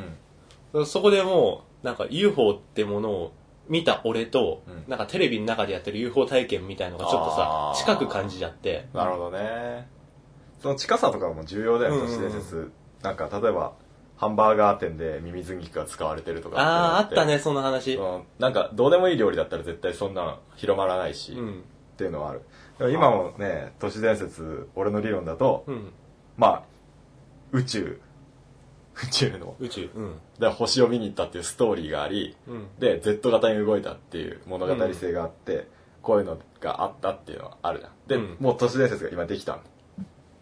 [0.74, 0.86] う、ん。
[0.86, 3.34] そこでもう、なんか UFO ってものを
[3.68, 8.88] 見た俺と、うんなんかテレビの中でやってる UFO 体験みたいのがちょっとあーさ、近く感じちゃって。
[8.94, 9.88] なるほどね。
[10.60, 12.72] その近さとかも重要だよね、うんうんうん都市伝説。
[13.02, 13.74] なんか、例えば、
[14.18, 18.00] ハンバーガー店でミミズ肉が使われてるとかああ、あてったね、その話。
[18.38, 21.64] なんか、どうでもいい料理だったら絶対そんなの広まらないし、っうん。
[22.02, 22.42] ていうのはある。
[22.80, 25.92] でも今もね、都市伝説、俺の理論だと、うん。
[26.36, 26.64] まあ、
[27.52, 28.02] 宇宙、
[28.96, 29.90] 宇宙の、宇宙。
[29.94, 30.16] うん。
[30.40, 32.68] で星を見に行ったっていうストーリーがあり、うん。
[32.80, 35.68] で、Z 型に動いたっていう物語性があって、
[36.02, 37.92] こういうのがあったっていうのはあるじゃん。
[38.08, 39.60] で、うんもう都市伝説が今できたの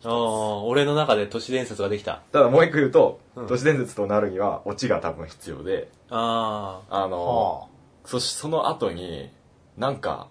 [0.05, 2.21] ああ、俺の中で都市伝説ができた。
[2.31, 7.67] ただもう一個言うと、うん都市伝説となるにはオチが多分必要で、ああの、は
[8.05, 9.29] そしその後に、
[9.77, 10.29] なんか、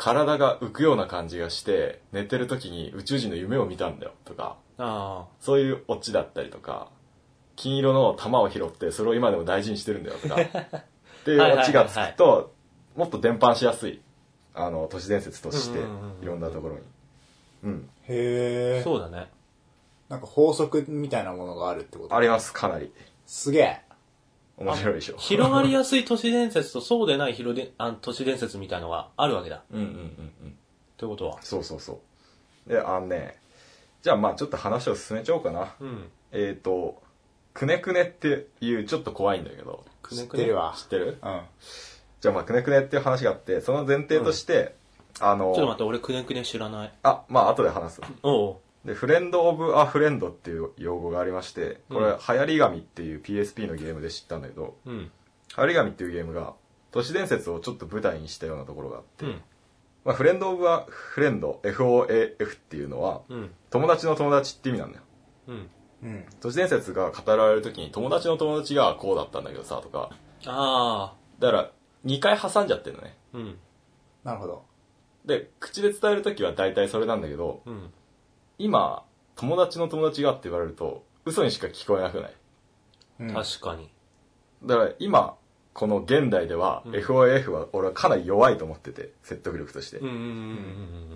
[0.00, 5.26] 体が浮くような感じがして、寝てる時に宇宙人の夢を見たんだよとか、あ。
[5.26, 6.88] あそういうオチだったりとか、
[7.54, 10.44] 金色の玉を拾ってそれを今でも大事にしてるんだよとか、 っ
[11.24, 12.54] ていうオチがつくと、
[12.96, 14.00] もっと伝播しやすい、
[14.54, 16.80] あの、都市伝説としてうんうんうんうん、いろんなところに。
[17.64, 17.90] うん。
[17.90, 18.04] あ。
[18.08, 18.78] へあ。
[18.78, 18.82] え。
[18.82, 19.30] そうだね。
[20.08, 22.16] なんか法則みたいなものがあるってこと？
[22.16, 22.90] あります、かなり。
[23.26, 23.80] すげえ。
[24.60, 25.16] 面白いでしょ。
[25.16, 29.56] 広がりやすい都市伝説とそうでない広で あ都市伝説みたいのがあるわけだ。
[29.56, 30.58] っうんうんうんうん。
[30.98, 31.38] てことは？
[31.42, 32.00] そうそうそ
[32.66, 32.70] う。
[32.70, 33.38] で、あのね、
[34.02, 35.74] じゃあまあちょっと話を進めちゃおうかな。
[35.80, 36.10] うん。
[36.32, 37.02] えっ、と、
[37.54, 40.42] くねくねっていうちょっと怖いんだけど、知くねくね？
[40.42, 40.84] ってるわ知。
[40.84, 41.18] ってる？
[41.22, 41.40] うん。
[42.20, 44.74] じゃあまあくねくねっていう話があって、その前提として、
[45.20, 46.92] あの、ちょっと待って、俺くねくね知らない。
[47.02, 48.02] あ、まあ後で話す。
[48.22, 54.98] おうで、フレンド・オブ・ア・フレンドっていう用語がありまして、これ、うん流行り紙っていう PSP のゲームで知ったんだけど、うん。
[54.98, 55.10] 流
[55.54, 56.54] 行り紙っていうゲームが、
[56.90, 59.42] 都市伝説をちょっと舞台にしたようなところがあって、うん。
[60.04, 63.50] まあ、フレンド・オブ・ア・フレンド、FOAF っていうのは、うん。
[63.70, 65.04] 友達の友達って意味なんだよ。
[65.48, 65.70] うん。
[66.02, 66.24] うん。
[66.40, 70.10] 都市伝説が語られるときに、友達の友達がこうだったんだけどさ、とか、
[70.46, 71.70] あだから、
[72.06, 73.16] 2回挟んじゃってるのね。
[73.34, 73.38] あ。
[73.38, 73.58] うん。
[74.24, 74.64] なるほど。
[75.26, 77.92] で、口で伝えるときは大体それなんだけど、うん。
[78.62, 79.04] 今、
[79.36, 82.34] 友達の友達がって言われると、嘘にしか聞こえなくない？
[83.20, 83.90] うん確かに。
[84.64, 85.36] だから今、
[85.72, 89.98] この現代では、うん FOAF は俺はかなり弱いと思ってて、説得力として。
[89.98, 90.22] うんうんうんう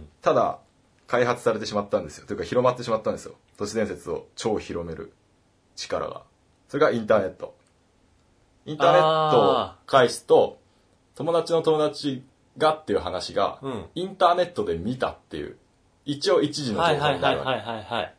[0.00, 0.58] んただ、
[1.06, 2.26] 開発されてしまったんですよ。
[2.26, 3.34] というか広まってしまったんですよ。
[3.58, 5.12] 都市伝説を超広める
[5.76, 6.22] 力が。
[6.68, 7.54] それがインターネット。
[8.64, 10.58] インターネットを返すと、
[11.14, 12.24] 友達の友達
[12.56, 13.60] がっていう話が。
[13.94, 15.58] インターネットで見たっていう、
[16.04, 17.50] 一応一時の情報はいはいになるわけ。
[17.50, 18.14] はいはいはいはい。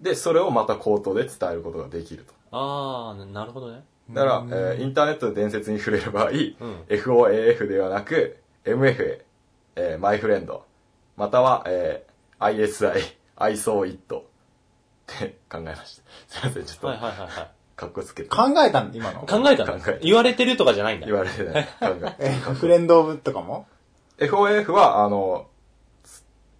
[0.00, 2.34] で、それをまた口頭で伝えることができると。
[2.52, 3.82] ああ、なるほどね。
[4.10, 6.36] だから、うんえーインターネットで伝説に触れる場合、うん。
[6.88, 9.20] FOAF ではなく、MFA、
[9.76, 10.64] えーマイフレンド、
[11.16, 14.22] または、えー ISI、I saw it っ
[15.06, 16.02] て考えました。
[16.28, 17.50] すいません、ちょっと、はいはいはいはい。
[17.74, 18.28] かっこつけて。
[18.28, 19.20] 考えたん今の。
[19.20, 19.72] 考えたの？
[19.74, 21.06] 考えた言われてるとかじゃないんだ。
[21.06, 21.64] 言われてない。
[21.64, 21.70] 考
[22.02, 23.66] え、 えフレンドオブとかも
[24.18, 25.46] ？FOAF は、あの、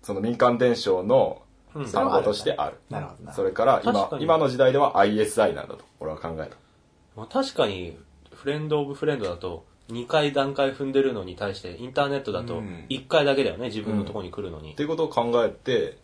[0.07, 1.43] その民間伝承の
[1.75, 2.77] うん単語としてある。
[2.89, 3.33] なるほどな。
[3.33, 6.57] それから今確か、に今の時代では ISI なんだと、俺は考えた。
[7.17, 7.99] まあ、確かに、
[8.33, 14.85] フレンドオブフレンドだと、2回段階踏んでるのに対して、インターネットだとうん1回だけだよね、自分のところに来るのにって。
[14.85, 15.99] いうことを考えて、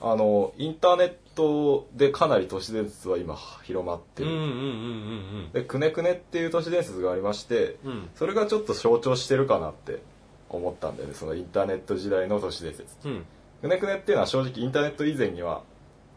[0.00, 4.30] あの、インターネットでかなり都市伝説は今広まってる。
[4.30, 7.96] うんうんうんで、くねくねっていう都市伝説がありまして、うんうん。
[7.98, 8.10] うん。
[8.16, 10.02] それがちょっと象徴してるかなって
[10.48, 13.24] 思ったんだよねそのインターネット時代の都市伝説うん。
[13.64, 15.62] くねくねっていうのは正直インターネット以前には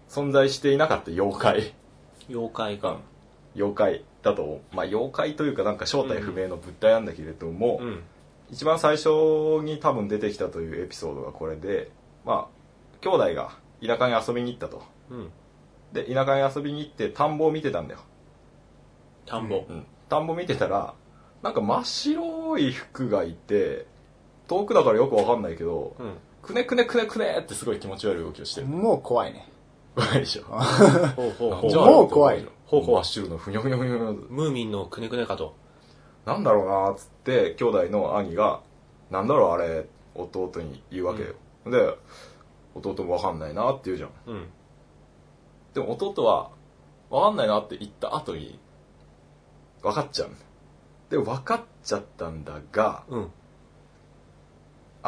[0.09, 1.73] 存在していなかった妖怪
[2.27, 2.99] 妖怪か。
[3.55, 8.03] 妖怪だとまあ妖怪というかなんか正体不明の物体なんだけれども、うん。
[8.51, 11.89] 一番最初に多分出てきたというエピソードがこれで
[12.25, 15.31] まあ兄弟が田舎に遊びに行ったとうん。
[15.93, 18.01] で田舎に遊びに行って田んぼを見てたんだよ、
[19.25, 19.63] 田んぼ。
[19.69, 20.95] うん、田んぼ見てたら
[21.41, 23.85] なんか真っ白い服がいて
[24.49, 26.17] 遠くだからよくわかんないけど、うん。
[26.41, 29.47] くねくねくねくねってすごい気持ち悪い動きをしてるもう怖いね。
[29.95, 30.43] 怖いでしょ
[31.15, 31.69] ほうほうほう。
[31.69, 35.55] じゃあれもう怖いほうほう真っ白のふにょふにょふにょふにょムーミンのくねくねかと。
[36.25, 38.61] なんだろうなーっつって兄弟の兄が
[39.09, 41.35] 「なんだろうあれ」弟に言うわけよ、
[41.67, 41.95] で
[42.75, 44.49] 弟も分かんないなって言うじゃんうん。
[45.73, 46.49] でも弟は
[47.09, 48.59] 分かんないなって言った後に
[49.83, 50.29] 分かっちゃう
[51.09, 53.31] で分かっちゃったんだがうん。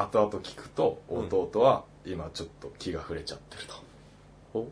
[0.01, 3.75] 後々聞くと弟は今ちょっと気が触れちゃってると、
[4.53, 4.63] お？
[4.63, 4.65] っ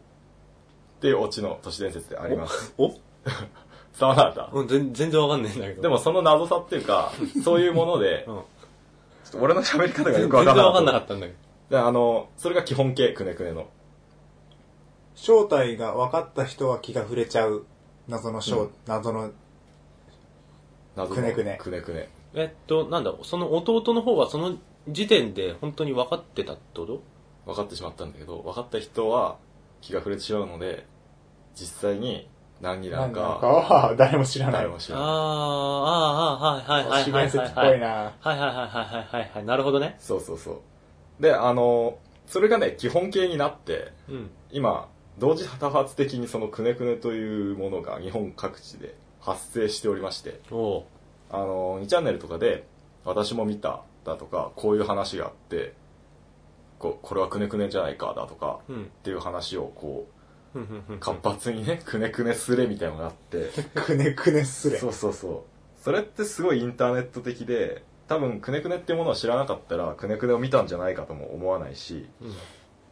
[1.02, 2.74] ていうオチの都市伝説であります。
[2.78, 2.90] お？
[2.90, 5.76] 伝わらなかっうん、全全然わかんないんだけど。
[5.78, 7.12] たでもその謎さっていうか
[7.44, 8.36] そういうものでうん。
[8.36, 8.44] ちょ
[9.30, 11.34] っと俺の喋り方がよく分かんなわかんなかったんだけ
[11.70, 11.78] ど。
[11.78, 13.68] であのそれが基本形くねくねの。
[15.16, 17.66] 正体が分かった人は気が触れちゃう
[18.08, 18.72] 謎の正、うん。
[18.86, 19.32] 謎の、
[20.96, 21.58] 謎のくねくね。
[21.60, 22.10] くねくね。
[22.36, 24.58] えっと、なんだ、その弟の方はその
[24.89, 27.02] 時点で本当に分かってたってこと？
[27.45, 29.38] 分かってしまったんだけど分かった人は
[29.82, 30.86] 気が触れてしまうので
[31.56, 32.28] 実際に
[32.62, 34.54] 何にな何なのるかかは 誰も知らない。
[34.54, 37.67] 誰も知らないあー、あー、はいはいはいはいはい。
[37.67, 39.45] はいはいはいはいはいはいはい。
[39.45, 39.95] なるほどね。
[40.00, 40.52] そうそうそ
[41.19, 44.30] うであのそれがね基本形になってうん。
[44.52, 44.88] 今
[45.19, 50.39] 同時多発的にそのくねくねというものが日本各地で発生しておりまして。
[51.30, 52.65] あの2チャンネルとかで
[53.04, 55.74] 私も見ただとかこういう話があって
[56.80, 58.84] ここれはくねくねじゃないかだとかうん。
[58.84, 60.08] っていう話をこ
[60.56, 64.78] う活発にねくねくねすれみたいなのがあって くねくねすれ。
[64.80, 72.34] そうそうそうそれってすごいインターネット的で多分くねくねっていうものを知らなかったらくねくねを見たんじゃないかとも思わないしうん。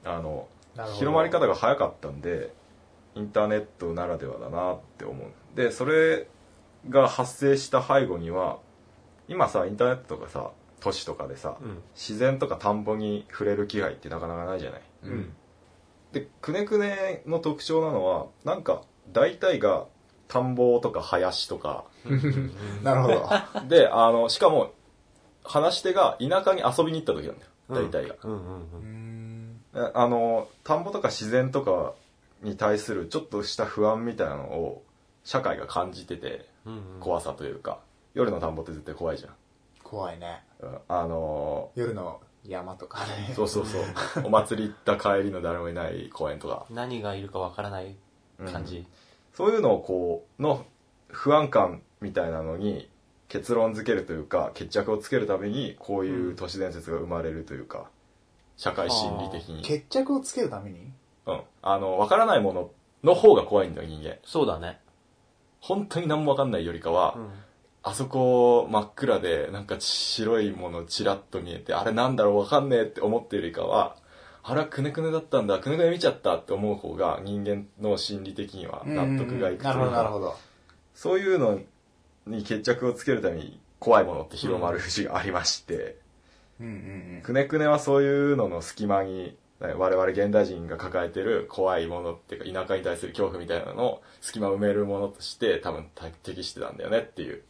[0.04, 2.54] あのなるほど広まり方が早かったんで
[3.16, 6.28] インターネットならではだなって思うでそれ
[6.90, 8.60] が発生した背後には
[9.28, 10.52] 今さインターネットとかさ
[10.86, 11.82] 都市とかでさ、うん。
[11.96, 14.82] 自然とか田んぼに触れる機会ってなかなかないじゃない？
[15.04, 15.34] うん。
[16.12, 19.86] でくねくねの特徴なのはなんか大体が
[20.28, 21.86] 田んぼとか林とか
[22.84, 23.30] なるほど。
[23.68, 24.72] であのしかも
[25.44, 29.62] 話し手が田舎に遊びに行った時なんだよ大体が、うんうんうーん。
[29.76, 31.94] えあの田んぼとか自然とか
[32.44, 34.84] に対するちょっとした不安みたいなのを
[35.24, 36.74] 社会が感じててうん。
[36.74, 37.00] うん。
[37.00, 37.80] 怖さというか
[38.14, 39.34] 夜の田んぼって絶対怖いじゃん
[39.86, 40.44] 怖いね。
[40.60, 43.34] うんあの夜の山とかね。
[43.36, 43.84] そうそうそう
[44.24, 47.96] お祭り行った帰りの誰もいない公園とか、何がいるかわからない
[48.52, 48.86] 感じ。
[49.34, 50.66] そういうのをこうの
[51.10, 52.90] 不安感みたいなのに
[53.30, 57.90] 結論付けるというか決着をつけるためにこういう都市伝説が生まれるというか
[58.58, 60.92] 社会心理的に、決着をつけるために？
[61.26, 62.72] うん、あの分からないもの
[63.04, 64.80] の方が怖いんだよ人間そうだね。
[65.60, 67.30] 本当に何も分かんないよりかは、うん。
[67.88, 73.96] あそこ真っ暗でなんか白いものちらっと見えてあれなんだろう分かんねえって思ってるよりかは
[74.42, 80.36] あれはくねくねだったんだくねくね見ちゃったって思う方が人間の心理的には納得がいくというなるほど、なるほかど。
[80.96, 81.60] そういうの
[82.26, 85.98] に決着をつけるために怖いものって広まる節がありまして、
[86.60, 86.70] うんう
[87.20, 95.88] んくねくねはそういうのの隙間にね我々現代人が抱えてる怖いものっていうか田舎に対する恐怖みたいなのを隙間を埋めるものとして多分
[96.24, 97.42] 適してたんだよねっていううん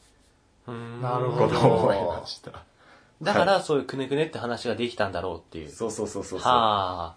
[0.67, 2.51] なるほどことを思いました。
[3.21, 5.69] だからそういうくねくねって話ができたんだろうっていう。
[5.69, 6.49] そうそうそうそうそう。
[6.49, 7.15] はあ。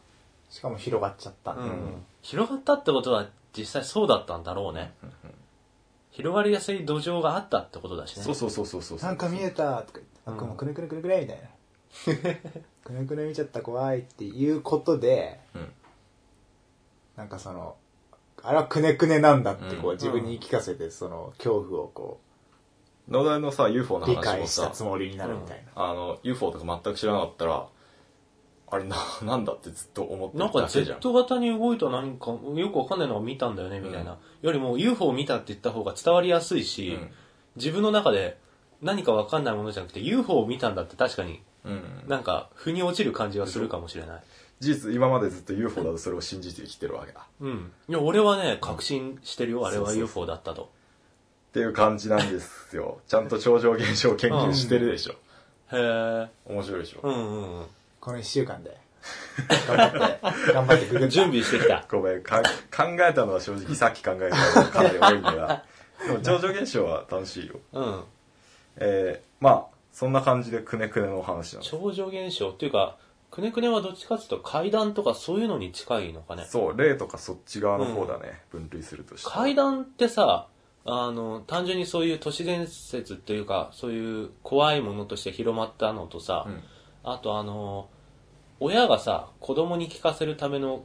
[0.49, 0.55] うん。
[0.55, 1.53] しかも広がっちゃった。
[1.53, 4.93] うん広がったってことは実際そうだったんだろうね。
[6.11, 8.23] 広がりやすい土壌があったってことだしね。
[8.23, 8.99] そうそうそうそうそう。
[8.99, 11.49] なんか見えたとか言って、あ、うんくねくねくねくねみたいな。
[12.85, 15.73] くねくね見ちゃった怖いっていうことで、うん。
[17.17, 17.77] なんかその、
[18.43, 22.21] あれはくねくねなんだってこううん自分に言い聞かせて、その恐怖をこ
[23.09, 25.83] 野田のさ、UFO の話もさ解したつ、もりになるみたいな。
[25.83, 27.67] あの、UFO とか全く知らなかったら、
[28.71, 31.01] あれな、 なんだってずっと思ってなんかただけじゃん。
[31.01, 34.19] Z 型に動いた何か、よくわかんないのを見たんだよね、みたいな。
[34.43, 37.11] よりも UFO を見たって言った方が伝わりやすいし、うん
[37.57, 38.39] 自分の中で
[38.83, 41.83] 何かわかんないものじゃなくて UFO を見たんだって確かにうん。
[42.07, 44.23] なんか腑に落ちる感じがするかもしれない。
[44.61, 47.27] 事実、今までずっと UFO だとそれを信じて生きてるわけだ。
[47.41, 47.73] うん。
[47.89, 50.71] いや、俺はね、確信してるよ、あれは UFO だったと。
[51.49, 53.01] っていう感じなんですよ。
[53.09, 55.13] ちゃんと超常現象研究してるでしょ。
[55.73, 56.29] へえ。
[56.47, 57.01] 面白いでしょ。
[57.03, 57.67] うんうんうん。
[58.01, 58.77] この一週間で。
[59.67, 61.09] 頑張って、頑張ってググった。
[61.09, 61.85] 準備してきた。
[61.91, 62.43] ごめん、か
[62.75, 65.65] 考えたのは正直さっき考えたのがかなり多いんだが。
[66.07, 67.55] でも、上場現象は楽しいよ。
[67.73, 68.05] うん。
[68.77, 71.71] えー、まあ、そんな感じでくねくねのお話なんです。
[71.71, 72.97] 超常現象っていうか、
[73.31, 76.47] くねくねはどっちかっていうと階段とかそういうのに近いのかね。
[76.49, 79.31] そう、霊とかそっち側の方だね、分類するとして。
[79.31, 80.47] 階段ってさ、
[80.91, 86.63] あの、単純にそういう都市伝説っていうか、そういう怖いものとして広まったのとさ、うん
[87.05, 87.89] あとあの、
[88.61, 90.85] 親がさ、子供に聞かせるための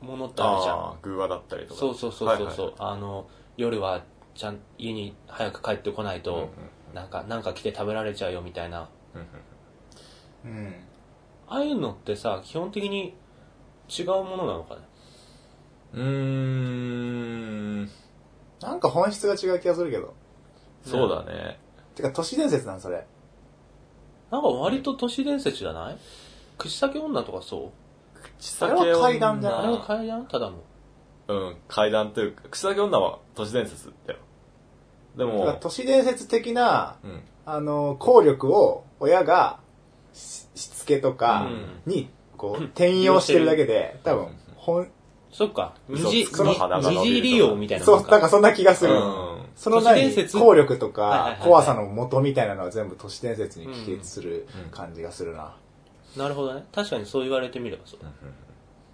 [0.00, 0.74] ものってあるじゃん。
[0.74, 1.80] ああ、偶話だったりとか。
[1.80, 4.02] そうそうそうそうそう、はいはいあの、夜は
[4.34, 6.48] ちゃん、家に早く帰ってこないと、うんうん
[6.94, 8.88] なんか、なんか来て食べられちゃうよみたいな。
[9.14, 10.74] うんうんうん。
[11.48, 13.14] ああいうのってさ、基本的に
[13.88, 14.80] 違うものなのかね？
[15.94, 17.90] うーん、
[18.64, 20.14] なんか本質が違う気がするけど。
[20.84, 21.58] そうだね。
[21.94, 23.06] てか、都市伝説なん、それ。
[24.30, 25.98] なんか割と都市伝説じゃない？
[26.58, 27.72] 口先女とかそ
[28.16, 28.20] う？
[28.38, 30.26] 口あれは怪談じゃあれはない階段？
[30.26, 30.56] ただの。
[31.26, 34.18] うん、怪談というか、口先女は都市伝説だよ。
[35.16, 39.60] でだからも、都市伝説的な、うん、あの、効力を親が
[40.12, 41.48] ししつけとか
[41.86, 44.88] うに、こう、転用してるだけで、多分、本、
[45.34, 45.74] そっか。
[45.88, 46.44] 二嘘
[47.02, 48.02] 次、利用みたいなそう。
[48.02, 48.94] なんかそんな気がする。
[48.94, 50.38] うんその何伝説？
[50.38, 55.56] 効力とか怖さの元みたいなのは全部都市伝説に帰結するうん感じがするな。
[56.16, 56.64] なるほどね。
[56.72, 58.00] 確かにそう言われてみればそう。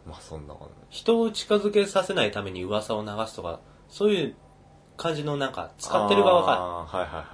[0.06, 4.34] まあそんな感人を近づけさせないために噂を流すとか、そういう
[4.96, 5.86] 感じのなんか、じ。
[5.86, 6.50] 使ってる側か。
[6.50, 7.26] はいはいはい。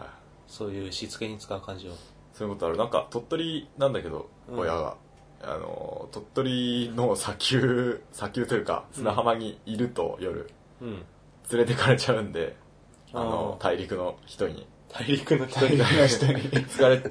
[0.46, 1.92] そういうしつけに使う感じを。
[2.32, 2.76] そういうことある。
[2.76, 4.96] なんか、鳥取なんだけど、うん親が。
[5.42, 10.48] あの、鳥取の砂丘、 砂丘というか、砂浜にいると夜、
[10.80, 11.04] うん。
[11.52, 12.56] 連れてかれちゃうんで、
[13.12, 14.66] ああの、ー大陸の人に。
[14.92, 15.78] 大陸の人に。
[15.80, 17.10] 疲れて、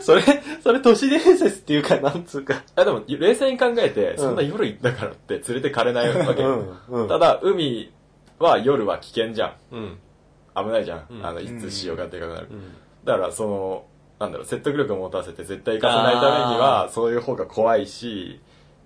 [0.00, 0.22] それ、
[0.62, 2.62] それ都市伝説っていうか、なんつうか。
[2.74, 6.42] あでも、冷静に考えて、んそんな夜行ったからって連れてかれないわけ。
[6.42, 6.78] うん。
[6.88, 7.08] うん。
[7.08, 7.92] ただ、海
[8.38, 9.54] は夜は危険じゃん。
[9.72, 9.98] うん。
[10.56, 11.06] 危ないじゃん。
[11.10, 12.48] うんあの、いつ潮がでかくなる。
[12.50, 12.74] うん。
[13.04, 13.84] だから、その、
[14.18, 18.40] なんだろう、説得力を持たせて絶対行かせないためには、そういう方が怖いし、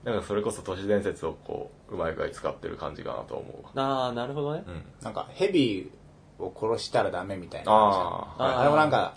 [0.05, 3.85] なんかそれこそ都市伝説をこう、うまい具合に使ってる感じかなと思うわ。
[3.85, 4.65] ああ、なるほどね。
[4.67, 4.83] うん。
[5.03, 5.91] なんか、ヘビ
[6.39, 8.05] を殺したらダメみたいなのじゃん。
[8.05, 9.17] ああーあれもなんか、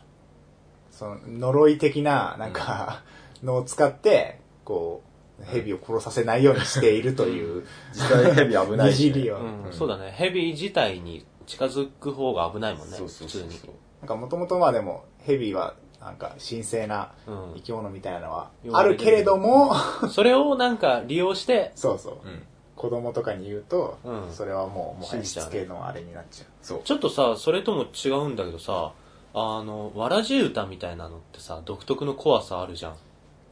[0.91, 3.03] その、呪い的な、なんか、
[3.41, 5.01] のを使って、こ
[5.39, 9.37] う、ヘビを殺させないようにしているという、実際ヘビ危ないし、二次利用。
[9.37, 10.11] うん、うんそうだね。
[10.11, 12.97] ヘビ自体に近づく方が危ないもんね。
[12.97, 13.73] そうそうそう普通に。
[14.01, 19.73] なんかもともとまあでも、ヘビは、なんか神聖なうん生き物みたいなのはあるけれども、
[20.11, 22.27] それをなんか利用して、そうそう。
[22.27, 22.43] うん。
[22.75, 26.47] 子供とかに言うと、うんそれはもう、もはやしつけのあれになっちゃう。
[26.61, 26.81] そう。
[26.83, 28.91] ちょっとさ、それとも違うんだけどさ、
[29.33, 32.95] あの、わらじ歌みたいなのってさ、独特の怖さあるじゃん。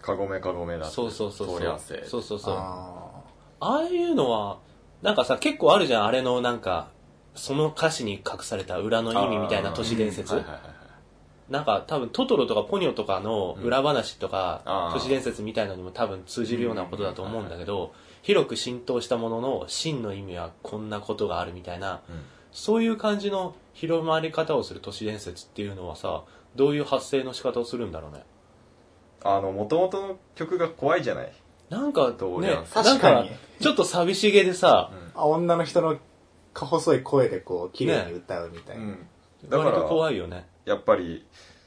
[0.02, 0.96] カゴメカゴメだって。
[0.96, 1.82] そうそうそうそう。
[2.06, 2.56] そうそうそう。
[2.58, 3.10] あ
[3.62, 4.58] ああいうのは、
[5.02, 6.90] なんかさ、結構あるじゃん、あれのなんか、
[7.36, 10.34] その歌詞に隠された裏の意味みたいな都市伝説。
[10.34, 10.74] はいはいはいはい。
[11.52, 22.22] なんか多分トトロとかポニョとかの裏話とか、都市伝説みたいのにも多分通じるようなことだと思うんだけど、広く浸透したものの真の意味はこんなことがあるみたいな、うん
[22.54, 26.24] そういう感じの広まり方をする都市伝説っていうのはさ、
[26.58, 28.26] どういう発生の仕方をするんだろうね？
[29.24, 31.32] あの、元々の曲が怖いじゃない？
[31.70, 35.98] なんかねどうやん、確かにちょっと寂しげでさ、あ女の人の
[36.54, 38.84] か細い声でこう、綺麗に歌うみたいな。
[38.84, 39.08] うん。
[39.50, 40.46] だか割とら、怖いよね。
[40.66, 41.26] やっぱり、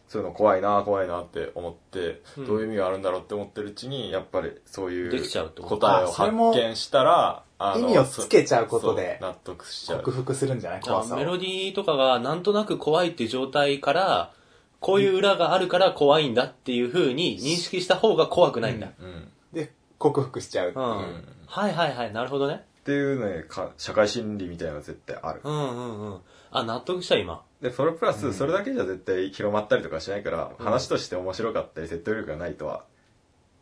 [0.08, 5.78] そういうの怖いな怖いなって思って、うんどういう意味があるんだろうって思ってるうちに、やっぱりそういうできちゃうってこと？
[5.78, 7.42] 答えを発見したら、
[7.76, 10.02] 意味をつけちゃうことで納得しちゃう。
[10.02, 10.80] 克服するんじゃない？
[10.80, 11.18] 怖さを。
[11.18, 14.32] メロディーとかがなんとなく怖いっていう状態から、
[14.80, 18.88] こういう裏があるから怖いんだっていう風に認識した方が怖くないんだ。
[19.00, 19.28] うん。
[19.52, 20.84] で、克服しちゃうってうん。
[20.84, 20.90] いう。
[20.90, 22.62] んはいはいはい、なるほどね。
[22.82, 25.40] っていうね、か社会心理みたいなの絶対ある。
[25.42, 26.20] うんうんうん。
[26.54, 27.42] あ、納得した今。
[27.60, 32.84] で、それプラス、それだけじゃ絶対広まったりとかしないから、うん話として面白かったり、説得力がないとは、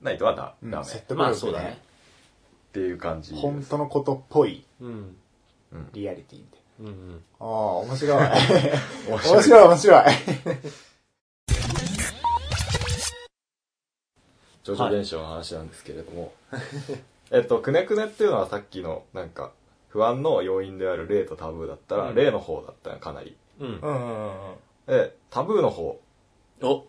[0.03, 0.85] ないとはだ、うんダメ。
[0.85, 1.83] っ説得まあ力でねそうだね。
[2.73, 3.41] ていう感じです。
[3.43, 5.17] 本当のことっぽいうん。
[5.95, 7.11] リアリティみたいうんうん。
[7.13, 7.17] な。
[7.41, 7.47] ああ、
[7.79, 8.19] 面白い。
[8.19, 8.31] 面
[9.09, 10.05] 面白い面白い。
[14.65, 16.33] 上場現象の話なんですけれども、
[17.33, 19.51] えっと、くねくねっていうのはさっきの、なんか、
[19.93, 23.37] 不安の要因である霊とタブーだったら、うん霊の方だったよ、かなり。
[23.61, 23.71] うんう。
[23.71, 24.57] んうんうんうん。
[24.87, 26.01] で、タブーの方、
[26.63, 26.87] お、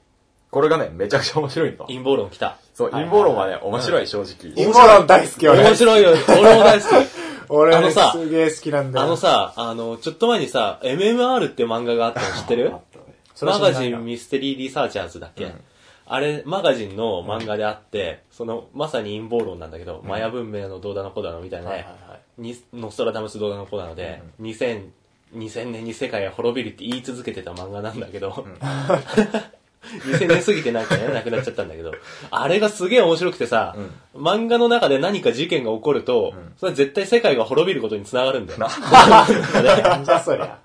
[0.49, 1.85] これがね、めちゃくちゃ面白いの。
[1.85, 2.57] 陰謀論来た。
[2.73, 4.53] そう、はい陰謀論はね、面白い、正直。
[4.55, 5.63] 陰謀論大好き俺。
[5.63, 6.11] 面白いよ。
[6.29, 6.91] 俺も大好き。
[7.49, 9.05] 俺あのさすげえ好きなんだよ。
[9.05, 12.71] あのさ、あの、ちょっと前にさ、MMR って漫画があったの知ってる？
[12.73, 13.03] あったね
[13.35, 15.61] それマは知らないなガジンミステリーリサーチャーズだっけ、うん
[16.05, 22.02] あれ、マガジンの漫画であって、その、まさに陰謀論なんだけど、マヤ文明のどうだのこうだのみたいなね、はいはいはい。
[22.37, 24.89] にノストラダムスどうだのこうだので、2000、
[25.35, 28.45] 2000年に世界が滅びるって言い続けてた漫画なんだけど、
[29.83, 31.93] 2000年過ぎてなんかね、なくなっちゃったんだけど、
[32.31, 33.75] あれがすげえ面白くてさ、
[34.15, 38.59] 漫画の中で何か事件が起こると、それは絶対世界が滅びることにつながるんだよ。
[38.59, 38.67] な。
[39.99, 40.59] んじゃそりゃ。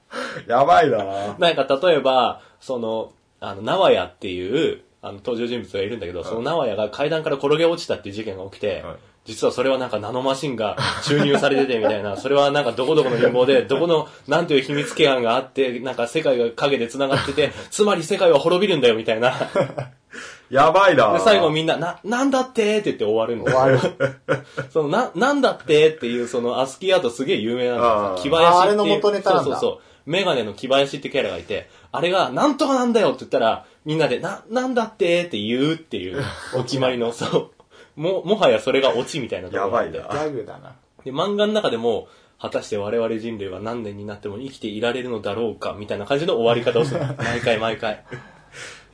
[0.47, 1.37] やばいな。
[1.39, 8.97] なんか例えば、その、あの、縄屋っていう、あの、登場人物がいるんだけど、その縄屋が階段から転げ落ちたっていう事件が起きて、はい
[9.29, 19.35] 実はそれはなんかナノマシンが注入されててみたいな、 それはなんかどこどこの陰謀で、どこの、なんという秘密警案があって、なんか世界が影で繋がってて、つまり世界は滅びるんだよみたいな。
[20.49, 23.59] やばいなで、最後みんな、な、なんだってって言って終わるんだよ。
[23.59, 24.45] 終わる。
[24.71, 28.23] その、な、なんだってっていう、その、アスキーアートすげえ有名なんだあーよさ。
[28.23, 29.81] 木林ってあれの元ネタなんだそうそうそう。
[30.07, 36.25] メガネの木林ってキャラがいて、あれが、なんとかなんだよって言ったら、みんなで、な、なんだってって言うっていう、
[36.55, 37.58] お決まりの、そう。
[37.99, 40.77] も、もはやそれがオチみたいなところがあってやばギャグだな。
[41.05, 42.09] で、漫画の中でも、
[42.41, 47.01] 果たして我々人類は何年になっても生きていられるのだろうか、みたいな感じの終わり方をする。
[47.19, 48.05] 毎回毎回。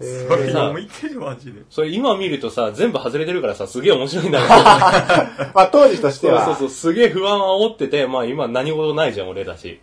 [0.00, 1.60] えそれー、さ読みてるマジで。
[1.68, 4.54] それ今見るとさ、全部外れてるからさ、すげえ面白いんだけど。
[5.54, 6.46] まあ当時としては。
[6.46, 9.78] そうそうそう、すげえ不安を煽ってて、まあ今何事ないじゃん、俺だし。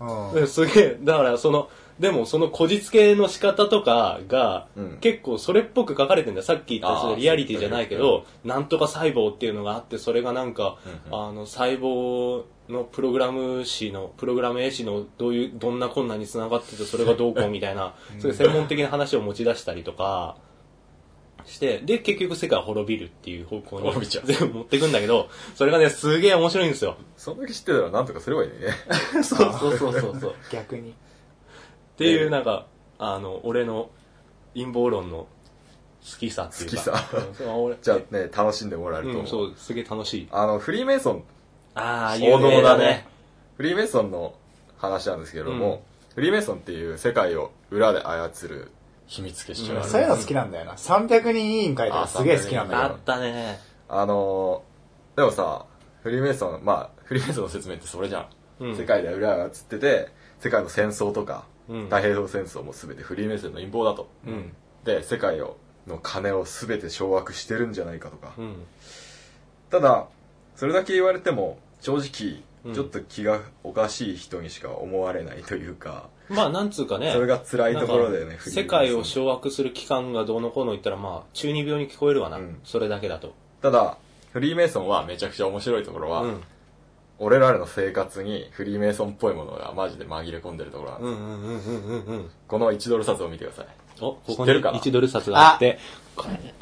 [0.00, 1.68] うんですげえ、だからその、
[2.00, 6.46] でもそのこじつけの仕方とかが、うん結構それっぽく書かれてるんだよ。
[6.46, 10.78] さっき言ったそのリアリティじゃないけど、なんとか細胞っていうのがあって、それがなんか、
[11.08, 20.36] うんあの、細胞のプログラム誌の、プログラム A 誌のどういう、どんな困難に繋がってて、それがどうこうみたいな、 そういう専門的な話を持ち出したりとか、
[21.46, 26.96] して、で、結局世界は滅びるっていう方向に全部持っていくんだけど、それがね、すげえ面白いんですよ。
[27.16, 28.56] そんだけ知ってたらなんとかすればいいね。
[29.22, 30.34] そうそうそうそうそう。
[30.52, 30.94] 逆に。
[31.94, 32.66] っていう、なんか、
[32.98, 33.90] あの、俺の
[34.54, 35.26] 陰謀論の
[36.02, 36.76] 好きさっていうか。
[36.76, 39.28] 好きさ じゃあね、楽しんでもらえるとうん、思う。
[39.28, 40.28] そう、すげえ楽しい。
[40.30, 41.24] あの、フリーメイソン、
[41.74, 43.06] ああ、王有名道だね。
[43.56, 44.34] フリーメイソンの
[44.78, 45.82] 話なんですけれども、
[46.14, 48.70] フリーメイソンっていう世界を裏で操る
[49.06, 49.88] 秘密結社がある。
[49.90, 50.72] そういうの好きなんだよな。
[50.72, 53.60] 300人委員会とかすげえ好きなんだあけったね。
[53.88, 55.66] あのー、でもさ、
[56.02, 58.26] フリーメイソン、まあ、フリーメイソンの説明ってそれじゃん。
[58.60, 61.49] うん世界で裏を操ってて、世界の戦争とか、うん
[61.84, 64.08] 太平洋戦争も全てフリーメイソンの陰謀だと。
[64.26, 64.52] うん。
[64.84, 65.56] で、世界を
[65.86, 68.32] の金を全て掌握してるんじゃないかとか。
[68.38, 68.54] うん。
[69.70, 70.06] ただ、
[70.56, 77.10] それだけ言われても、正直、うんちょっと気がおかしい人にしか思われないというか、まあ、なんつうかね。
[77.10, 82.36] それが辛いところだよね世界を掌握する機関がどうのこうの言ったら、まあ、中二病に聞こえるわな。
[82.36, 83.34] うんそれだけだと。
[83.62, 83.96] ただ、
[84.32, 86.40] フリーメイソンはめちゃくちゃ面白いところは、うん。
[87.22, 91.10] 俺らの生活にフリーメイソンっぽいものがマジで紛れ込んでるところなんです。
[91.10, 92.30] うんうんうんうんうんうん。
[92.48, 93.66] この1ドル札を見てください。
[94.00, 95.78] お、ここに知ってるかな？1ドル札があって、
[96.16, 96.54] これ、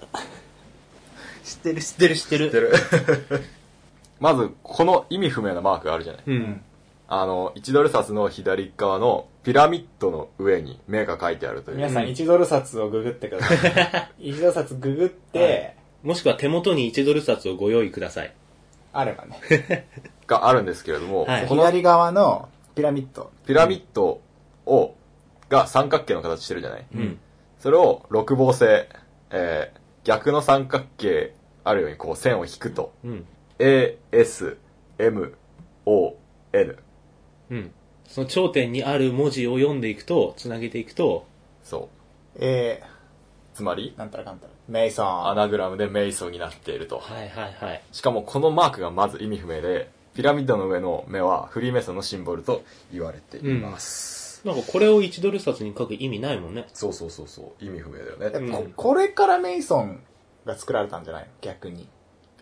[1.45, 2.73] 知ってる知ってる知って知ってる
[4.19, 6.23] まず、この意味不明なマークがあるじゃない。
[6.27, 6.61] うん。
[7.07, 11.77] あの、1ドル札の左側のピラミッドの上に目が書いてあるという。
[11.77, 13.59] 皆さん1ドル札をググってください。
[14.35, 18.35] 1ドル札ググって、もしくは手元に1ドル札をご用意ください。
[18.93, 19.87] あればね。
[20.27, 23.31] があるんですけれども、はいこの左側のピラミッド。
[23.47, 24.21] ピラミッド
[24.67, 24.95] を、
[25.49, 26.87] が三角形の形してるじゃない？
[26.95, 27.19] うん。
[27.59, 28.65] それを六芒星、
[29.31, 31.35] えー、逆の三角形
[31.65, 33.27] あるようにこう線を引くと、うん。
[33.59, 34.59] A, S,
[34.99, 35.35] M,
[35.87, 36.17] O,
[36.53, 36.79] N。
[37.51, 37.73] うん。
[38.07, 41.27] その頂点にある文字を読んでいくと、つなげていくと、
[41.63, 41.89] そ
[42.37, 42.39] う。
[42.39, 42.83] え
[43.55, 43.93] つまり？
[43.97, 44.53] ー、、なんたらかんたら。
[44.69, 45.29] メイソン。
[45.29, 46.99] アナグラムでメイソンになっていると。
[46.99, 47.83] はいはいはい。
[47.93, 52.63] しかもこのマークがまず意味不明で、ピラミッドの上の目はフリーメイソンのシンボルと
[52.93, 54.43] 言われています。
[54.45, 56.67] なんかこれを1ドル札に書く意味ないもんね。
[56.73, 58.51] そうそうそうそう、意味不明だよえね。
[58.51, 60.01] こうんこれからメイソン
[60.45, 61.29] が作られたんじゃないの？
[61.41, 61.83] 逆に。
[61.83, 61.89] い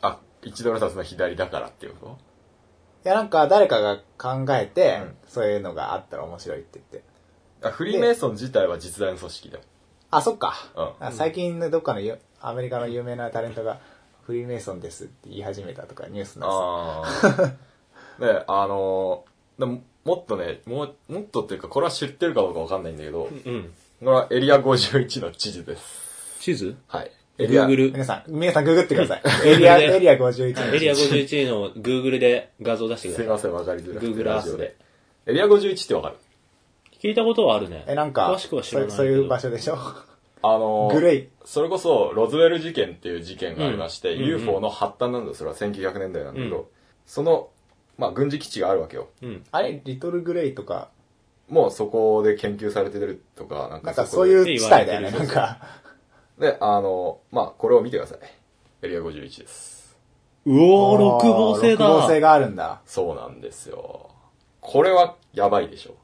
[0.02, 2.18] あ、1ドル札の左だからっていうこ
[3.04, 7.02] や、なんか誰かが考えて、うんそういうのがあったら面白いって言って。
[7.60, 9.62] とあフリーメイソン自体は実在の組織だよ。
[10.10, 10.54] あ、そっか。
[10.76, 13.78] うんあ最近のどっかのゆアメリカの有名なタレントが、
[14.26, 17.54] フリーメイソンですって言い始めたとかニュースになってあ
[18.20, 18.24] あ。
[18.38, 23.72] で、 あのーでももっとね、もう、もっとっていうか、これは知ってるかどうかわかんないんだけど、こうん。
[24.02, 26.38] れはエリア51の地図です。
[26.40, 26.76] 地図？
[26.88, 27.10] はい。
[27.38, 29.22] エリア、Google 皆さん、皆さんググってください。
[29.48, 33.24] エリア、エリア51のエリア51の Google で画像出してください。
[33.24, 34.76] すいません、わかりづらくて Google ラジオ Earth で。
[35.26, 36.16] エリア51ってわかる？
[37.02, 37.84] 聞いたことはあるね。
[37.86, 38.90] え、なんか、詳しくは知らない。
[38.90, 39.76] そうそういう場所でしょ？
[40.42, 41.28] あのー グレイ。
[41.44, 46.64] それこそ、ロズウェル事件っていう事件がありまして、うん UFO の発端なんだよ、それは1900年代なんだけど、うん
[47.06, 47.50] その、
[47.98, 49.06] まあ、軍事基地があるわけよ。
[49.22, 49.44] うん。
[49.52, 50.88] あれ、リトルグレイとか、
[51.48, 55.58] もうそこで研究されてるとか、なんかなんかそういう地帯だよね、なんか。
[56.38, 58.18] で、あの、まあ、これを見てください。
[58.82, 59.96] エリア51です。
[60.46, 61.70] うおー、六芒星だ。
[61.70, 62.80] 六芒星があるんだ。
[62.86, 64.10] そうなんですよ。
[64.60, 65.94] これはやばいでしょ。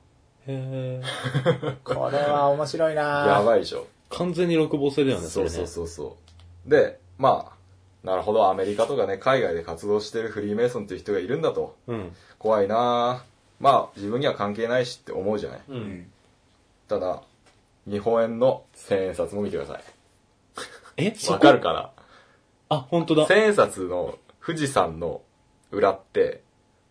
[0.47, 3.87] へーこれは面白いなやばいでしょ。
[4.11, 5.51] 完全に六芒星だよね、それね。
[5.51, 6.17] そうそうそうそ
[6.67, 6.71] う。
[6.71, 11.77] で、まあ、なるほど、アメリカとかね、海外で活動してるフリーメイソンっていう人がいるんだと。
[11.87, 12.17] うん。
[12.39, 15.61] 怖いなぁまあ、自分には関係ないしって思うじゃない。
[15.69, 15.73] う。
[15.73, 16.13] うんん。
[16.89, 17.23] ただ、
[17.87, 19.83] 日本円の千円札も見てください。
[20.97, 21.91] え、そわこかるかな？
[22.69, 23.27] あ、本当だ。
[23.27, 25.23] 千円札の富士山の
[25.71, 26.43] 裏って、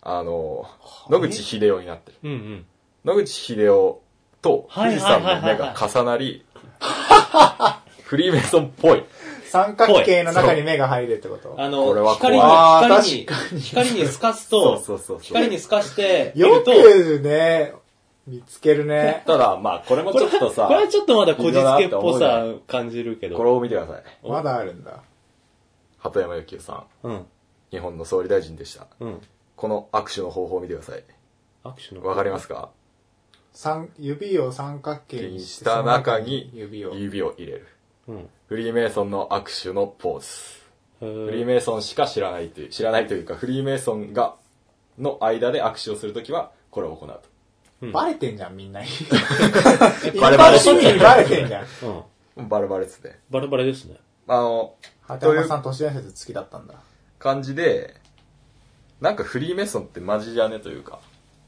[0.02, 0.66] あの、
[1.10, 2.18] 野口秀夫になってる。
[2.24, 2.66] うんうん。
[3.06, 4.02] 野口秀夫
[4.41, 6.45] と富士山の目が重なり、
[8.04, 9.04] フリーメイソンっぽい。
[9.45, 11.56] 三角形の中に目が入るってこと？
[11.58, 15.20] あの、これは光に、光に、光に透かすと、そうそうそう。
[15.20, 17.74] 光に透かして見よると、くね、
[18.28, 19.24] 見つけるね。
[19.26, 23.36] ただ、まあ、これもちょっとさこ、れはちょっとまだこじつけっぽさ感じるけど。
[23.36, 24.04] これを見てください。
[24.28, 25.02] まだあるんだ。
[25.99, 27.26] 鳩山幸恵さん、うん。
[27.72, 28.88] 日本の総理大臣でした。
[29.02, 29.22] うん。
[29.58, 31.04] この握手の方法を見てください。
[31.66, 32.06] 握手の。
[32.08, 32.70] わかりますか？
[33.54, 36.95] 三、指を三角形にした中に指を。
[36.95, 37.68] 指を入れる。
[38.08, 38.30] うん。
[38.47, 40.26] フリーメイソンの握手のポーズ。
[41.02, 44.36] へーフリーメイソンしか知らないという、知らないというか、フリーメイソンが、
[44.97, 47.91] の間で握手をするときは、これを行うと。
[47.91, 48.88] バレてんじゃん、みんなに。
[50.22, 51.66] バレバレ市民にバレてんじゃん。
[52.38, 52.47] うん。
[52.47, 53.20] バレバレですね。
[53.30, 53.97] バラバラですね。
[54.28, 56.76] あの、畑山さん都市伝説好きだったんだ。
[57.18, 57.95] 感じで、
[59.02, 60.99] なんかフリーメイソンってマジじゃねというか、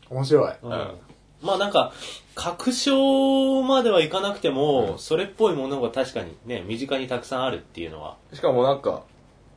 [0.09, 0.53] 面白い。
[0.63, 0.99] うんん
[1.43, 1.93] まあなんか、
[2.35, 9.03] 確証まではいかなくても、それっぽいものが確かにね、身近にたくさんあるっていうのはしかもなんか、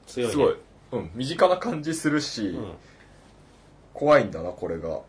[0.06, 0.32] 強いね。
[0.32, 0.56] すごい、
[0.92, 2.72] うん、身近な感じするし、うん。
[3.94, 5.00] 怖いんだな、これが。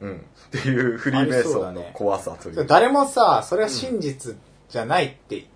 [0.00, 0.16] うん。
[0.16, 2.64] っていうフリーメイソンの怖さというか。
[2.64, 4.36] 誰もさ、それは真実
[4.68, 5.46] じゃないって、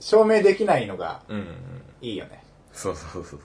[0.00, 1.46] 証明できないのがうんうん。
[2.02, 2.44] いいよね。
[2.72, 3.40] そうそうそう。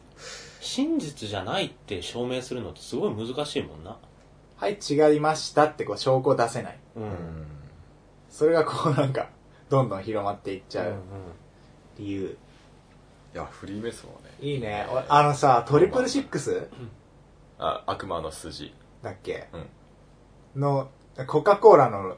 [0.59, 3.97] 真実じゃないって証明するのってすごい難しいもんな。
[4.61, 6.77] はい、違いましたってこう証拠出せない。
[6.95, 6.99] う。
[6.99, 7.11] うんん。
[8.29, 9.29] それがこうなんか、
[9.69, 10.93] どんどん広まっていっちゃう
[11.97, 12.37] 理由。
[13.33, 14.85] いや、フリーメイソンはね、いいね。
[14.91, 16.67] おあのさ、トリプルシックス？
[17.57, 18.73] あ悪魔の筋。
[19.01, 19.47] だっけ？
[20.55, 20.61] うん。
[20.61, 20.89] の、
[21.25, 22.17] コカ・コーラの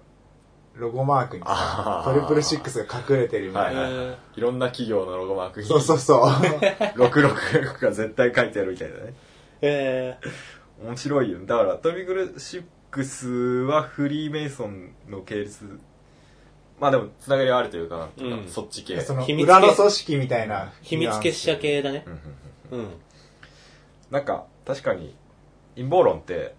[0.75, 3.81] ロゴマークにあーさ、トリプルシックスが隠れてるみたいな。
[3.83, 4.17] はいはいはい。
[4.35, 6.23] いろんな企業のロゴマークに、そうそうそう。
[6.99, 9.13] 66が絶対書いてあるみたいなね。
[9.61, 10.17] へ
[10.83, 11.39] 面白いよ。
[11.45, 15.79] だから、トリプルシックスはフリーメイソンの系列、
[16.79, 18.99] まあでも、つながりはあるというか、なんていうかうんそっち系。
[19.01, 20.73] その裏の組織みたいな。
[20.81, 22.09] 秘密結社系だねう。
[22.09, 22.93] んうんうんうん。
[24.11, 25.15] なんか、確かに、
[25.75, 26.55] 陰謀論って、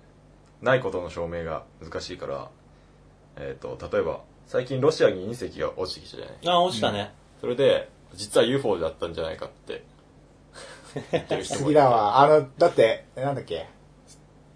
[0.62, 2.49] ないことの証明が難しいから、
[3.37, 7.12] えっ、と、例えば、最近ロシアに隕石が落ちてきたじゃないあ、落ちたね。
[7.41, 9.85] それで、実は UFO だったんじゃないかって、
[11.12, 12.20] 言ってる人もいて次だわ。
[12.20, 13.66] あの、だって、なんだっけ？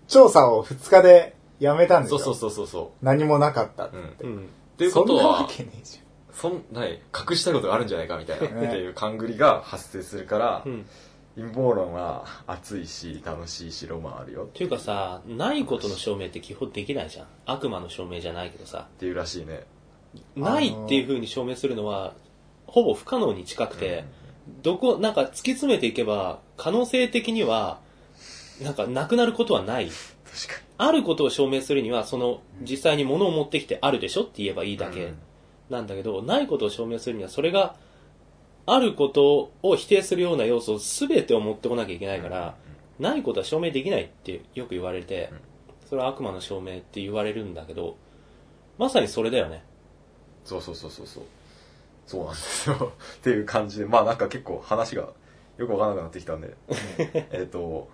[0.09, 2.18] 調査を2日でやめたんでしょ？
[2.18, 3.96] そうそうそうそうそ何もなかったって。
[3.96, 4.00] う。
[4.00, 4.06] うん。
[4.09, 4.48] っうん。
[4.76, 6.00] ていうことそんなわは、けねえじ
[6.32, 7.00] そんない
[7.30, 10.86] 隠したことがあるんじゃないかみたいな、ねっていう勘繰りが発生するから、うん。
[11.36, 17.26] 陰謀論は熱いし、楽しいし、ロマンあるよっっていうかさ、ないことの証明って基本できないじゃん。
[17.46, 18.88] 悪魔の証明じゃないけどさ。
[18.98, 19.64] ていうらしいね。
[20.34, 22.14] ないっていう風に証明するのは、
[22.66, 24.04] ほぼ不可能に近くて、
[24.62, 27.80] どこ、なんか突き詰めていけば、可能性的には、
[28.62, 29.88] なんかなくなることはない。
[29.88, 34.76] 確かあることを証明するには、その、実際に物を持ってきてあるでしょって言えばいいに。
[34.78, 35.18] だけうん
[35.70, 37.76] なんだけど、ないことを証明するには、それが、
[38.66, 42.54] あることを否定するような要素を全てを持ってこなきゃいけないから、
[42.98, 45.38] ないことは証明できないってよく言われてうん、
[45.88, 47.96] それは悪魔の証明って言われるんだけど、
[48.76, 49.64] まさにそれだよね。
[50.44, 51.24] そうそうそうそうそう。
[52.06, 52.92] そうなんですよ。
[53.16, 55.09] っていう感じで、まあなんか結構話が
[55.56, 56.54] よくわからなくなってきたんで、
[57.32, 57.88] えっと、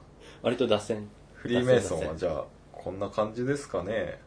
[0.44, 1.08] 割と脱線。
[1.34, 4.20] フリーメイソンはじゃあ、こんな感じですかね。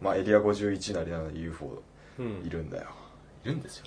[0.00, 1.82] まあエリア51なりなので UFO
[2.18, 2.50] うんい。
[2.50, 2.88] るんだよ。
[3.44, 3.84] いるんですよ。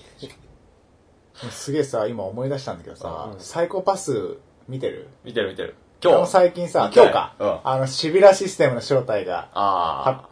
[1.50, 4.38] すげえさ、今思い出したんだけどさう、んサイコパス
[4.68, 5.08] 見てる？
[5.24, 5.76] 見てる見てる。
[6.04, 6.28] 今日。
[6.28, 7.36] 最近さ、見たい今日か。
[7.40, 10.28] うんあの、シビラシステムの正体があ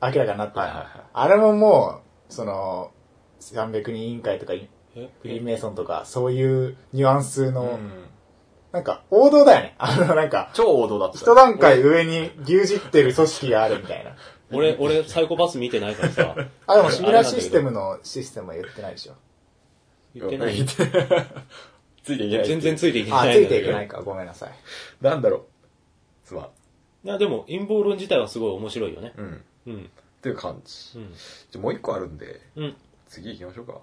[0.00, 2.90] は明らかになったはいはいはいあれももう、その、
[3.40, 4.58] 300人委員会とか、フ
[4.96, 7.50] えリーメイソンとか、そういうニュアンスあ。
[7.52, 7.90] の、うん。
[8.72, 9.74] なんか、王道だよね。
[9.78, 11.18] あの、なんか、超王道だった。
[11.18, 14.16] 一段階上に牛耳ってる組織があるみたいな。
[14.52, 16.34] 俺、俺、サイコパス見てないからさ、
[16.66, 19.14] あ、でもシビラシステムのシステムは言ってないでしょ。
[20.14, 20.64] 言ってない。
[20.64, 22.46] ついていけない。
[22.46, 23.34] 全然ついていけあ、ない。
[23.36, 24.02] ついていけないか。
[24.02, 24.50] ごめんなさい。
[25.00, 25.36] なんだろ
[26.24, 26.26] う。
[26.26, 26.44] すまん。
[26.44, 26.48] い
[27.08, 29.12] や、でも、陰謀論自体はすごい面白いよね。
[29.16, 29.44] うん。
[29.66, 29.84] うん。
[29.84, 30.98] っていう感じ。
[30.98, 31.12] うん。
[31.12, 32.76] じゃあもう一個あるんで、うん。
[33.08, 33.80] 次行きましょうか。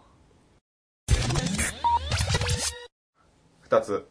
[3.69, 4.07] 2つ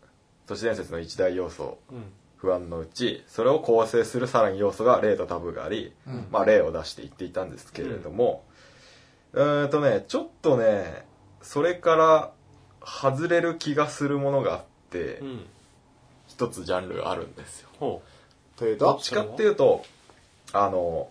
[0.47, 2.05] 都市伝説の一大要素うん。
[2.36, 6.26] 不安のうちそれを構成するさらに要素が例とタブーがあり、うん。
[6.30, 8.44] まあ例を出して言っていたんですけれども、
[9.32, 11.07] うーんとねちょっとね
[11.42, 12.32] それから
[12.84, 15.47] 外れる気がするものがあってうん。
[16.28, 17.68] 一つジャンルがあるんですよ。
[17.80, 18.03] ほ
[18.57, 19.84] というとどっちかっていうと
[20.53, 21.09] あの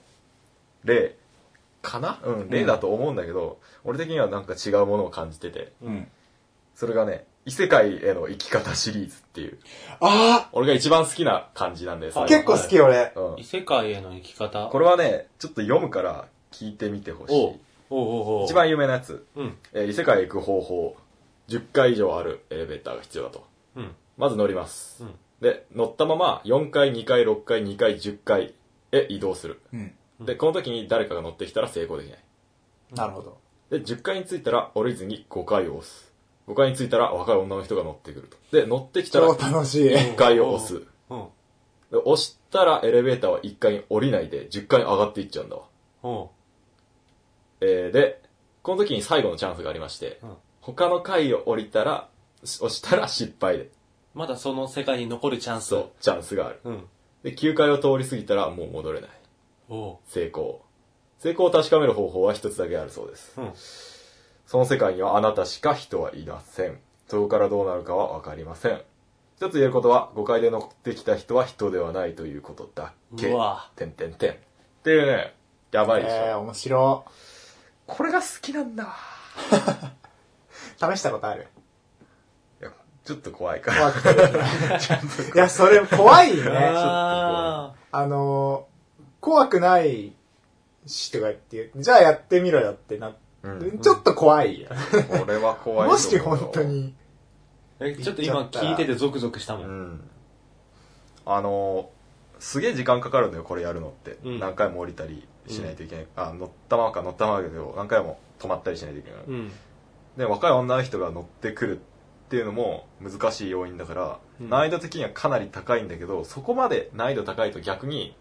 [0.83, 1.15] 例。
[1.81, 2.19] かな？
[2.23, 5.71] うん例だと思うんだけど、俺的にはなんか違うものを感じてて。
[6.73, 9.59] それがね異世界への生き方シリーズっていう。
[9.99, 13.13] あ俺が一番好きな感じなんです結構好き俺。
[13.15, 13.39] うん。
[13.39, 14.67] 異世界への生き方？
[14.71, 17.53] これはねちょっと読むから聞いてみてほしおう。
[17.53, 17.55] い
[17.91, 18.45] おうおうおう。
[18.45, 19.57] 一番有名なやつ、うん。
[19.73, 20.97] えー異世界へ行く方法。
[21.47, 23.45] 10回以上あるエレベーターが必要だと。
[23.75, 23.91] うん。
[24.17, 25.13] まず乗ります、うん。
[25.39, 28.55] で乗ったまま4階2階6階2階10階
[28.91, 29.61] へ移動する。
[29.71, 29.93] うん。
[30.21, 32.19] でこの時に誰かが乗ってきたら成功できない。
[32.95, 33.37] なるほど。
[33.69, 36.11] で10階に着いたら降りずに5階を押す
[36.47, 39.89] 5階に着いたら若い女の人が乗ってくるとで乗ってきたら超楽しい。
[39.89, 41.27] 1階を押すうん。
[41.91, 45.63] で押したらエレベーターは1階に降りないで10階に上がっていっちゃうんだわ
[46.03, 46.29] おう
[47.61, 48.21] えーで、
[48.63, 50.29] この時に最後のチャンスがありまして、うん
[50.65, 52.09] 他の階を降りたら、
[52.43, 53.69] し押したら失敗で、
[54.15, 55.67] まだその世界に残るチャンス。
[55.67, 56.59] そう、チャンスがある。
[56.63, 56.83] うん。
[57.21, 59.09] で、9階を通り過ぎたらもう戻れない。
[59.69, 60.63] おう成功。
[61.19, 63.33] 成功を確かめる方法は一つだけあるそうです。
[63.37, 63.51] うん。
[64.45, 66.79] その世界にはあなたしか人はいません。
[67.07, 68.81] そこからどうなるかはわかりません。
[69.37, 73.29] 一つ言えることは、5階で乗ってきた人は人ではないということだけ。
[73.29, 74.31] うわてんてんてん。
[74.31, 74.35] っ
[74.83, 75.35] ていうね、
[75.71, 76.15] やばいでしょ。
[76.15, 77.05] えー、面白
[77.85, 78.95] これが好きなんだ。
[80.79, 81.47] 試したことある？
[82.61, 82.71] いや
[83.03, 83.91] ちょっと怖いから。
[83.91, 84.03] 怖く
[85.23, 85.33] て。
[85.35, 86.43] いや、それ怖いね。
[86.47, 90.13] ああのー、怖くない
[90.85, 93.13] しとか言って、じゃあやってみろよってな、
[93.45, 94.69] うんちょっと怖いよ。
[95.23, 96.63] 俺は怖いもし本当。
[96.63, 96.93] に。
[97.79, 99.65] ーえ、ちょっと今聞いててゾクゾクしたも。
[99.65, 100.09] うんん。
[101.25, 104.17] あのー、すげえ時間かかるんだよ、これやるのって。
[104.23, 106.07] うん何回も降りたりしないといけない。
[106.15, 109.19] あ、乗ったままか乗ったままだけど、何回も止まったりしないといけない。
[109.27, 109.51] うん。
[110.17, 118.15] で、若い女の人が乗ってくるっていうのも難しい要因だから、うん難易度的にはかなり高いんだけど、そこまで難易度高いと逆に、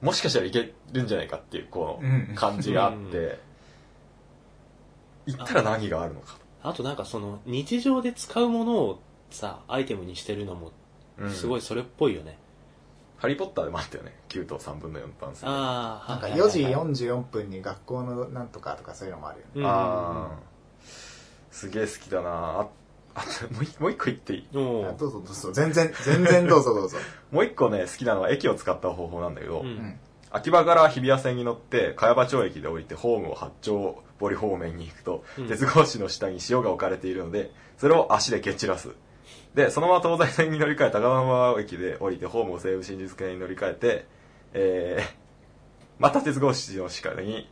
[0.00, 3.40] もしかしたらいけるんじゃないかっていう、こうんの感じがあっうんて、
[5.26, 9.00] 行ったら何があるのかあとなんかその日常で使うものを
[9.30, 10.72] さ、アイテムにしてるのもと。
[11.18, 12.38] うんすごいそれっぽいよね。
[13.18, 14.14] ハリーポッターでもあったよね。
[14.28, 15.46] 9と3分の4番数。
[15.46, 16.48] ああ、なんかはいはい4は
[16.90, 19.52] い時44分に学校のなんとかとかそういうのもあるよね。
[19.56, 20.38] うんああ
[21.50, 22.28] すげえ好きだな
[22.60, 22.68] あ
[23.14, 24.48] あともう一もう一個言っていい？
[24.52, 25.52] どうぞどうぞ。
[25.52, 26.98] 全然、全然どうぞどうぞ。
[27.32, 29.98] もう一個ね好きなのは駅を使った方法なんだけど、うんうん。
[30.30, 35.48] 秋葉から日比谷線に乗って茅場町駅で降りてホームを八丁堀方面に行くと、うん。
[35.48, 38.90] 鉄格子の下に塩が置かれているのでそれを足で蹴散らす。
[39.54, 44.16] でそのまま東西線に乗り換え高田馬場駅で降りてホームを西武新宿線に乗り換えて
[44.58, 45.04] えー、
[45.98, 47.48] また鉄格子の下に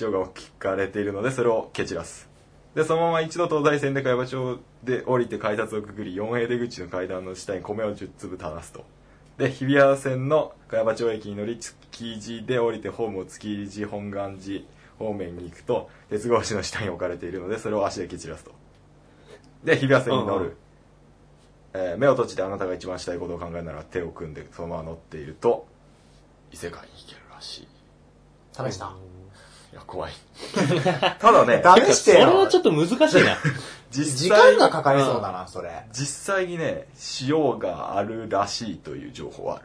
[0.00, 2.28] 塩が置かれているのでそれを蹴散らす。
[2.74, 8.84] でそのまま一度東西線で茅場町で降りて改札をくぐり 4A 出口の階段の下に米を10粒垂らすと
[9.38, 11.74] で日比谷線の茅場町駅に乗り築
[12.18, 14.62] 地で降りてホームを築地本願寺
[14.98, 18.52] 方面に行くと鉄格子の下に置かれているのでそれを足で蹴散らすと
[19.64, 20.56] で日比谷線に乗る、うんうん
[21.72, 25.66] えー目を閉じてあなたが一番したいことを考えるなら手を組んでそのまま乗っていると
[26.50, 27.68] 異世界に行けるらしい
[28.52, 28.92] 試した。
[29.72, 30.12] いや怖い
[31.20, 32.56] ただね 試してそれはよち。
[32.56, 33.36] ょっと難しいな。
[33.90, 35.84] 実際時間がかかりそうだな、それ。
[35.92, 36.86] 実際にね
[37.22, 39.64] 塩があるらしいという情報はある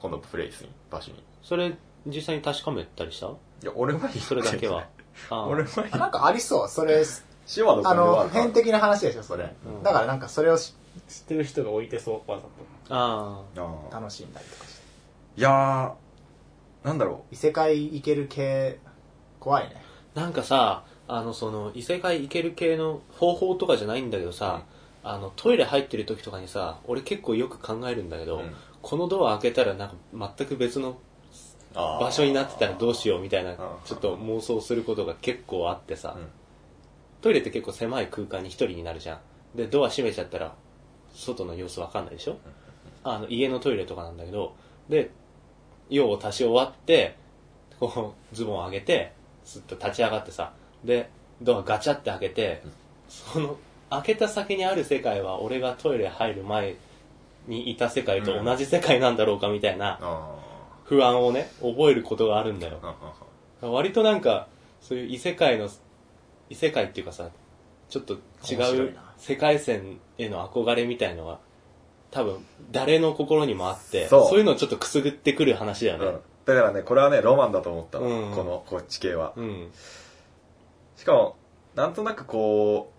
[0.00, 3.26] このプレイスに場所にそれ、実際に確かめたりした？
[3.26, 3.30] い
[3.62, 4.86] や俺はいいそれだけは。
[5.30, 6.68] 俺はいいあなんかありそう。
[6.68, 7.04] それ、
[7.56, 9.54] 塩はどこあの、あるから変的な話でしょ、それ。
[9.66, 10.74] うんだからなんかそれを知
[11.08, 12.44] 知ってる人が置いてそう、わざ
[12.96, 13.88] ああーと。
[13.92, 14.80] 楽しんだりとかして。
[15.36, 18.78] いやーなんだろ異世界行ける系、
[19.38, 19.82] 怖いね。
[20.14, 24.62] ーなんかさ、あの、その、異世界行ける系の方法とかじゃないんだけどさ、
[25.02, 28.54] あの、トイレ入ってる時とかにさ、俺結構よく考えるんだけど、うん。
[28.82, 29.94] このドア開けたらなんか
[30.38, 30.98] 全く別の
[31.74, 33.54] 場所になってたらどうしようみたいな
[33.84, 36.28] ちょっと妄想することが結構あってさ、うん。
[37.20, 39.18] トイレって結構狭い空間に一人になるじゃん。
[39.54, 40.54] でドア閉めちゃったら
[41.12, 42.38] 外の様子わかんないでしょ？
[43.04, 44.54] あの家のトイレとかなんだけど
[44.88, 45.10] で
[45.90, 47.16] 用を足し終わって
[47.78, 49.12] こうズボンを上げて
[49.44, 50.54] すっと立ち上がってさ
[50.84, 51.10] で
[51.42, 52.62] ドアガチャって開けて、
[53.08, 53.56] その
[53.90, 56.76] 開けた先にある世界は俺がトイレ入る前
[57.46, 60.36] にいた世界と同じ世界なんだろうかみたいなあ
[60.84, 62.78] 不安をね覚えることがあるんだよ
[63.60, 64.46] 割となんか
[64.80, 65.68] そういう異世界の
[66.50, 67.30] 異世界っていうかさ
[67.90, 68.14] ちょっと
[68.48, 68.54] 違
[68.86, 71.38] う世界線への憧れみたいのが、
[72.10, 76.06] 多分、誰の心にもあって、そういうのをちょっとくすぐってくる話だよね。
[76.06, 76.12] うん。
[76.46, 78.06] だからね、これはね、ロマンだと思ったの。
[78.06, 79.34] うんこの、こっち系は。
[79.36, 79.70] うん。
[81.00, 81.36] しかも、
[81.74, 82.92] なんとなくこ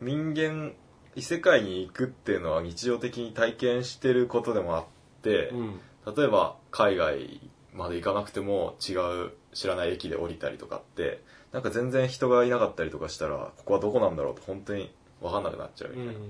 [0.00, 0.74] う、人間、
[1.16, 4.84] 異世界に行くっていうのは日常的に体験してることでもあっ
[5.22, 5.80] て、うん。
[6.16, 7.40] 例えば海外
[7.74, 16.20] まで行かなくても違う知らない駅で降りたりとかって、なんか全然人がいなかったりとかしたら、ここはどこなんだろうと本当に分かんなくなっちゃうみたいな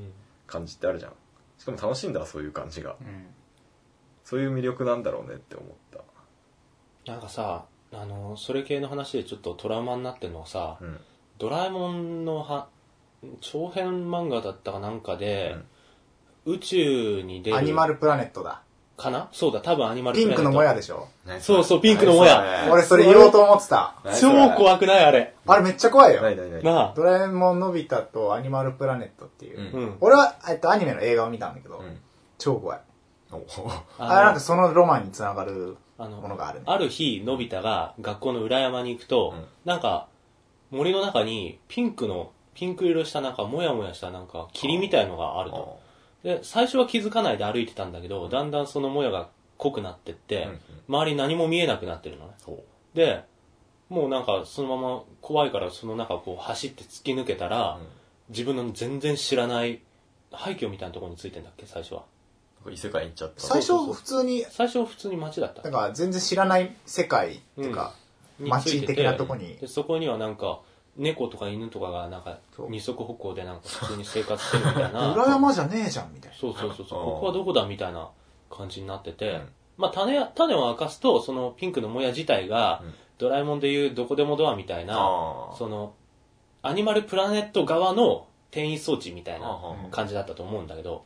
[0.46, 1.12] 感じってあるじゃん。
[1.58, 2.96] しかも楽しいんだ、そういう感じが。
[2.98, 3.26] うん。
[4.24, 7.12] そういう魅力なんだろうねって思った。
[7.12, 10.98] なんかさ、あの、それ系の話でちょっとトラウマになってるのはさ、うん。
[11.38, 12.68] ドラえもんのは
[13.40, 15.56] 長編漫画だったかなんかで、
[16.44, 18.62] 宇宙に出るアニマルプラネットだ。
[18.96, 19.28] かな？
[19.30, 21.06] そうだ多分アニマルピンクのもやでししょ？
[21.40, 23.94] そうそうピンクのもや俺それ言おうと思ってた。
[24.20, 25.04] 超怖くない？
[25.04, 25.34] あれ。
[25.46, 26.20] あれめっちゃ怖いよ。
[26.20, 26.64] ないないない。
[26.64, 26.92] なあ。
[26.96, 29.60] ドラえもんのび太とアニマルプラネットっていう。
[29.60, 29.82] うん。
[29.82, 31.98] うん俺は、えっと、アニメの映画を見たんだけど、うん。
[32.38, 32.80] 超怖い。
[33.30, 33.40] お。
[33.98, 36.64] あれなんかそのロマンにつながるあのものがあるね。
[36.68, 39.44] ある日のび太が学校の裏山に行くと、うん。
[39.64, 40.08] なんか
[40.70, 45.80] 森の中にピンクのピンク色したなんかもやもやしたなんか霧みたいのがあると。
[46.22, 50.60] で最初は気づかないで歩いてたんだけどだんだんそのもやが濃くなってって、うんうん。
[50.88, 52.32] 周り何も見えなくなってるのね。
[52.94, 53.24] で
[53.88, 57.86] もうなんかそのまま怖いからその中こう走って突き抜けたら、うん。
[58.30, 59.80] 自分の全然知らない
[60.30, 62.02] 廃墟みたいなところについてんだっけ最初は
[62.70, 63.40] 異世界に行っちゃった。
[63.40, 65.62] 最初普通に、最初は普通に街だった。
[65.62, 67.94] なんか全然知らない世界っていうか、
[68.38, 69.56] についてて街的なとこに。
[69.56, 70.60] でそこにはなんか
[70.96, 72.70] 猫とか犬とかがなんかそう。
[72.70, 75.12] 二足歩行でなんか普通に生活してるみたいな。
[75.14, 76.36] 裏山じゃねえじゃんみたいな。
[76.36, 76.98] そうそうそうそう。
[77.00, 78.08] うんここはどこだみたいな
[78.50, 79.48] 感じになってて、うん。
[79.76, 82.94] まあ種や種を明かすとそのピンクのもや自体が、うん。
[83.18, 85.92] ドラえもんでいうどこでもドアみたいなその
[86.62, 89.58] アニマルプラネット側の転移装置みたいな
[89.90, 91.04] 感じだったと思うんだけど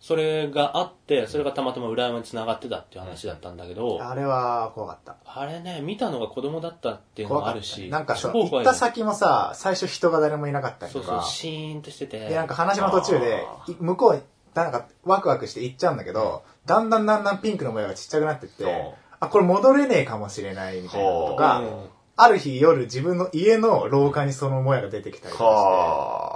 [0.00, 5.16] それがあってそれがたまたま裏山に繋がってたっていう話だったんだけど、あれは怖かった。
[5.26, 7.88] あれね見たのが子供だったっていうのもあるしね。
[7.90, 12.30] なんかその、行った先もさ、最初人が誰もいなかったりそうそうとか、シーンとしてて。
[12.30, 13.46] で、なんか話の途中で
[13.78, 14.22] 向こうに、
[14.54, 21.64] なんかワクワクして行っちゃうんだけど、だんだんだんだんピンクの模様がちっちゃくなってってそう、あ、これ戻れねえかもしれないみたいなのとか、う。
[21.64, 21.90] ん。
[22.16, 26.29] ある日夜自分の家の廊下にそのもやが出てきたりとかはあ、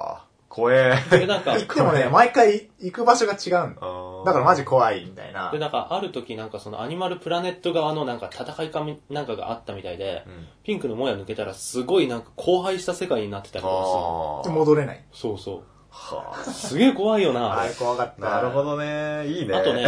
[0.54, 0.94] 怖え。
[1.10, 3.80] でなんか行ってもね、毎回行く場所が違うんだ。
[4.24, 5.58] だからマジ怖いみたいなで。
[5.58, 14.42] なんかある時なんかそのアニマルプラネット側のなんか戦いかみなんかがあったみたいで、うんピンクのもや抜けたらすごいなんか荒廃した世界になってたりとかはあ。
[14.44, 15.04] で戻れない。
[15.12, 18.20] するのそうはそうすげえ怖いよなあれ怖かっあ。
[18.22, 18.30] た。
[18.30, 19.26] なるほどね。
[19.26, 19.54] いいね。
[19.54, 19.86] あとね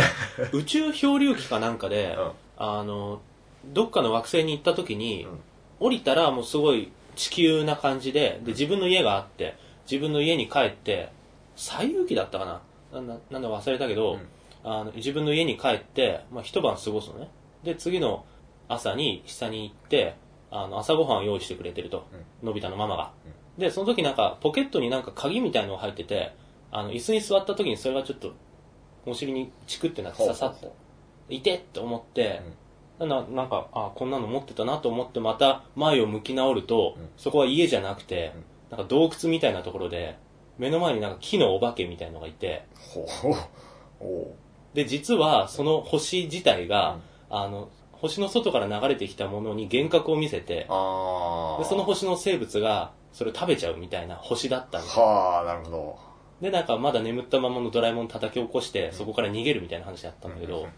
[0.53, 3.21] 宇宙漂流機かなんかで、うんあの
[3.67, 5.39] どっかの惑星に行った時に、うん
[5.79, 9.55] 降りたらもうすごい地球な感じでで自分の家があって
[9.91, 11.11] 自分の家に帰って
[11.55, 12.61] 西遊記だったかな？
[12.93, 14.29] なんだなんだか忘れたけど、うん。
[14.65, 17.29] あの自分の家に帰って、まあ、一晩過ごすのね。
[17.63, 18.25] で次の
[18.69, 20.17] 朝に下に行って
[20.51, 22.07] あの朝ごはんを用意してくれてると、
[22.43, 23.13] のび太のママが、
[23.59, 26.35] でその時なんかポケットになんか鍵みたいのが入ってて
[26.73, 28.35] あの椅子に座った時にそれがちょっと
[29.07, 30.69] お尻にチクってなって刺さって
[31.29, 32.43] いてって思って、
[32.99, 37.09] ななんかあこんなの持ってたなと思ってまた前を向き直ると、うん。
[37.17, 40.19] そこは家じゃなくて、うんなんか洞窟みたいなところで
[40.59, 43.07] 目の前になんか木のお化けみたいのがいてほ
[44.01, 44.75] う。
[44.75, 46.99] で実はその星自体が、
[47.31, 51.63] あの星の外から流れてきたものに幻覚を見せてああ。
[51.63, 55.99] でその星の生物がそれを食べちゃうみたいな星だったんですはあ、なるほど。
[56.41, 60.69] でなんかまだ眠ったままのドラえもん叩き起こしてそこから逃げるみたいな話だったんだけど、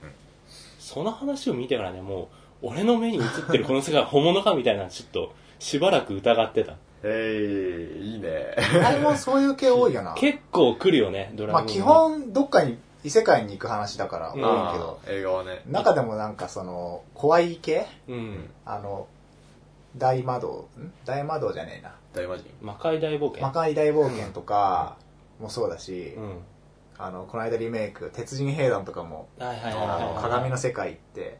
[0.78, 2.28] その話を見てからねも
[2.62, 8.56] う俺の目に映ってるこの世界は本物かみたいなちょっとしばらく疑ってたええいいね。
[8.72, 10.14] ドラえもんそういう系多いよな。
[10.14, 15.62] 結構来るよねドラえもんまあ基本どっかに異世界に行く話だから多いけど、映画はね。
[15.66, 17.86] 中でもなんかその怖い系？
[18.08, 18.50] うん。
[18.64, 19.06] あの
[19.96, 20.68] 大魔道？
[20.76, 20.92] ん？
[21.04, 21.94] 大魔道じゃねえな。
[22.12, 22.44] 大魔人。
[22.60, 23.42] 魔界大冒険。
[23.42, 24.96] 魔界大冒険とか
[25.40, 26.32] もそうだし、うん。
[26.98, 30.22] あのこの間リメイク鉄人兵団とかもはいはいはいあのはい。
[30.22, 31.38] 鏡の世界って。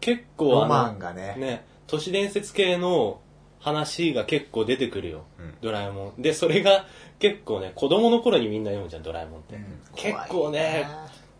[0.00, 1.34] 結構ロマンがね。
[1.38, 3.20] ね都市伝説系の
[3.66, 5.24] 話が結構出てくるよ。
[5.38, 5.54] うん。
[5.60, 6.22] ドラえもん。
[6.22, 6.86] でそれが
[7.18, 9.80] 結構ね子供の頃にみんな読むじゃんドラえもんって、うん。
[9.96, 10.86] 結構ね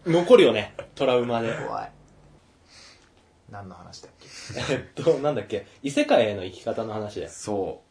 [0.04, 1.54] 残るよねトラウマで。
[1.54, 1.92] 怖い。
[3.50, 4.26] 何の話だっけ？
[4.72, 5.66] えっとなんだっけ？
[5.82, 7.32] 異世界への生き方の話だよ。
[7.32, 7.86] そう。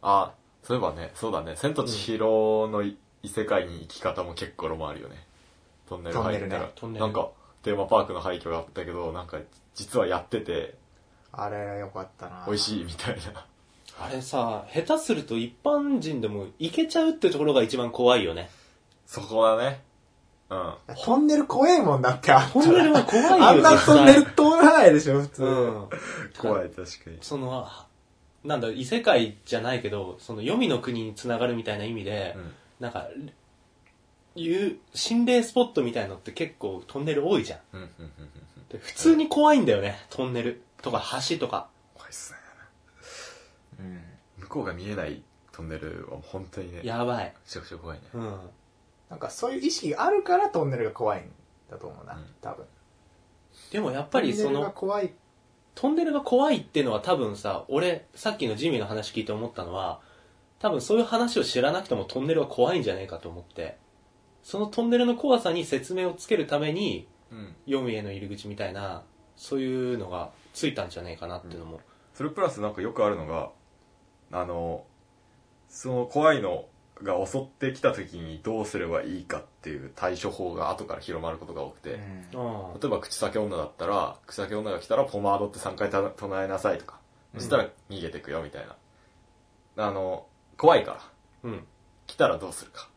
[0.00, 0.32] あ、
[0.62, 1.54] そういえばね、そうだね。
[1.56, 5.16] 千と千尋のい異世界に行き方も結構ロマンあるよね。
[5.88, 6.70] トンネル入ったら。
[6.74, 7.12] トンネルね。
[7.12, 7.30] なんか、
[7.62, 9.38] テーマパークの廃墟があったけど、なんか、
[9.74, 10.76] 実はやってて、
[11.32, 13.46] あれよかったな美味しいみたいな。
[13.98, 18.50] あれさ、下手すると一般人でも行けちゃうってところが一番怖いよね。
[19.06, 19.82] そこだね。
[20.50, 20.74] うん。
[21.04, 25.44] トンネル怖いもんだってあんたトンネルは怖いよ、あんなトンネル通らないでしょ、普通。
[25.44, 25.88] うん。
[26.38, 27.18] 怖い、確かに。
[27.22, 27.68] その、
[28.44, 33.08] なんだ、異世界じゃないけど、その、黄泉の国につながるみたいな意味で、うんなんか、
[34.34, 37.60] いう、心霊スポットみたいのって結構トンネル多いじゃん。
[37.72, 38.68] うん、うん、うん、うん。
[38.68, 40.62] で普通に怖いんだよね、トンネル。
[40.82, 41.68] とか橋とか。
[41.94, 42.38] 怖いっすね。
[43.80, 44.00] うん
[44.38, 45.22] 向こうが見えない
[45.52, 47.34] トンネルは本当にね、めやばい。
[47.46, 48.04] ちゃくちゃ怖いね。
[48.14, 48.38] うん。
[49.08, 51.30] なんかそういう意識があるからトンネルが怖いん
[51.70, 52.66] だと思うな、うん多分。
[53.72, 55.14] でもやっぱりそトンネルがの、怖い。
[55.74, 60.00] トンネルが怖いっていうのは多分さ、俺、さっきのジミーの話聞いて思ったのは、
[60.58, 63.78] 多分そういう話を知らなくてもトンネルは怖いんじゃねえかと思って、
[64.42, 67.56] そのトンネルの怖さに説明をつけるために、うん。
[67.66, 69.02] 読みへの入り口みたいな、
[69.36, 71.80] そういうのがついたんじゃねえかなっていうのも。
[72.14, 73.50] それプラスなんかよくあるのが、
[74.32, 74.86] あの、
[75.68, 76.64] その怖いの
[77.02, 82.00] が襲ってきた時にどうすればいいかっていう対処法が後から広まることが多くて、
[82.32, 82.80] うん。
[82.80, 87.00] 例えば口先女だったら、口先女が来たらポマードって3回た唱えなさいとか、
[87.34, 88.66] そしたら逃げてくよみたい
[89.76, 89.84] な。
[89.84, 90.26] あの、
[90.56, 91.66] 怖いから、うん。
[92.06, 92.88] 来たらどうするか。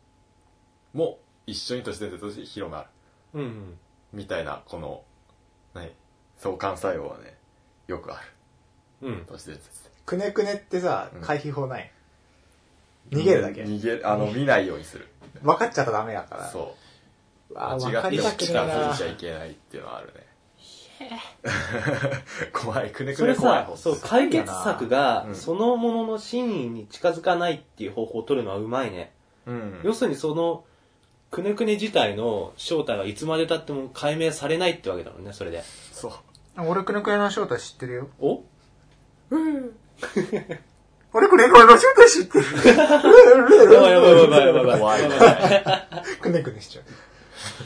[0.93, 2.88] も一緒に都市伝説として広まる。
[3.34, 3.80] うんうん。
[4.14, 5.03] みたいな、この、
[5.76, 5.93] ね、
[6.38, 7.38] 相関作用はね、
[7.90, 8.22] よくあ
[9.02, 9.08] る。
[9.10, 9.26] うん。
[9.28, 9.90] 都市伝説で。
[10.06, 11.92] くねくねってさうん、回避法ない？
[13.12, 13.64] 逃げるだけ？
[13.64, 15.08] 逃げる、あの、見ないようにする。
[15.42, 16.48] 分かっちゃったらダメだから。
[16.48, 16.76] そ
[17.50, 17.54] う。
[17.54, 20.30] わあ分間違ってかりたく近づいちゃいけないっていうのはあるね。
[22.54, 29.14] 怖い、くねくね怖いそう、解決策がう、んそのものの真意に近づかないっていう方法を取るのはうまいね。
[29.46, 29.80] うん。
[29.84, 30.66] 要するにその、
[31.32, 35.64] くねくね自体の正体はいつまで経っても解明されないってわけだもんね、それで。
[35.94, 36.12] そう。
[36.68, 38.10] 俺くねくねの正体知ってるよ。
[38.20, 38.43] お？
[41.14, 42.45] 俺くねくねの正体知ってる。
[42.68, 44.80] やばいやばいやばいやばいやばい。
[44.80, 45.16] 怖いね。
[46.22, 46.86] くねくねしちゃう。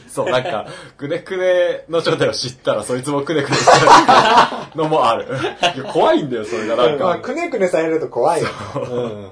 [0.08, 5.26] そう、なんか、くねくねの正体を知ったら、そいつもくねくねしちゃうのもある。
[5.26, 5.28] い
[5.78, 6.76] や怖いんだよ、それが。
[6.76, 7.22] なんまあ、か。
[7.22, 8.48] くねくねされると怖いよ。
[8.76, 9.24] うん。
[9.24, 9.30] うん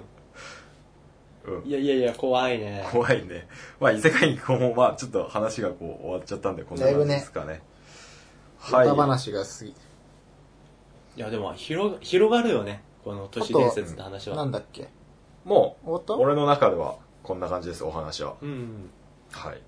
[1.64, 2.86] いやいやいや、怖いね。
[2.92, 3.48] 怖いね。
[3.80, 7.62] まあ、異世界にこうも、まあ、ちょっと話がこう、終わっちゃったんで、こんな感じですかね。
[8.62, 8.86] はい。
[8.86, 9.70] 歌話が過ぎ。
[9.70, 9.74] い
[11.16, 12.82] や、でも、広が、広がるよね。
[13.04, 14.44] この都市伝説って話なは。
[14.46, 14.88] んだっけ？
[15.44, 16.14] もう、終わった？
[16.16, 18.34] 俺の中では、こんな感じです、お話は。
[18.40, 18.90] うん。
[19.32, 19.60] はい。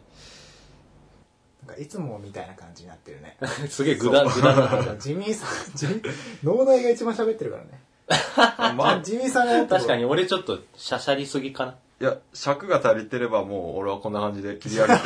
[1.67, 3.37] なんかいつもみたいな感じになってるね。
[3.69, 5.09] すげえグダ、グダな感じ。
[5.11, 6.11] ジミーさん、ジミー、
[6.45, 7.81] 脳内が一番喋ってるからね。
[8.77, 11.75] まあ、ジミーさんがやった確かに俺ちょっと、しゃしゃりすぎかな。
[12.01, 15.01] いや、尺が足りてればもう、俺はこんな感じで切り上げて。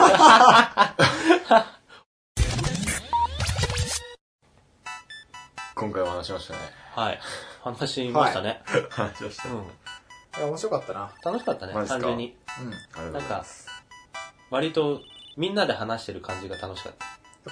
[5.78, 6.58] 今回お話しましたね。
[6.96, 7.20] はい。
[7.62, 8.62] 話しましたね。
[8.90, 9.48] 話しました。
[9.48, 9.56] うん。
[9.58, 9.60] い
[10.40, 11.12] や面白かったな。
[11.24, 12.00] 楽しかったねマ、ジっすか？
[12.00, 12.36] 単純に。
[12.60, 12.72] うん。
[12.72, 13.68] ありがとうございます。
[14.50, 15.00] 割と、
[15.36, 16.92] みんなで話してる感じが楽しかっ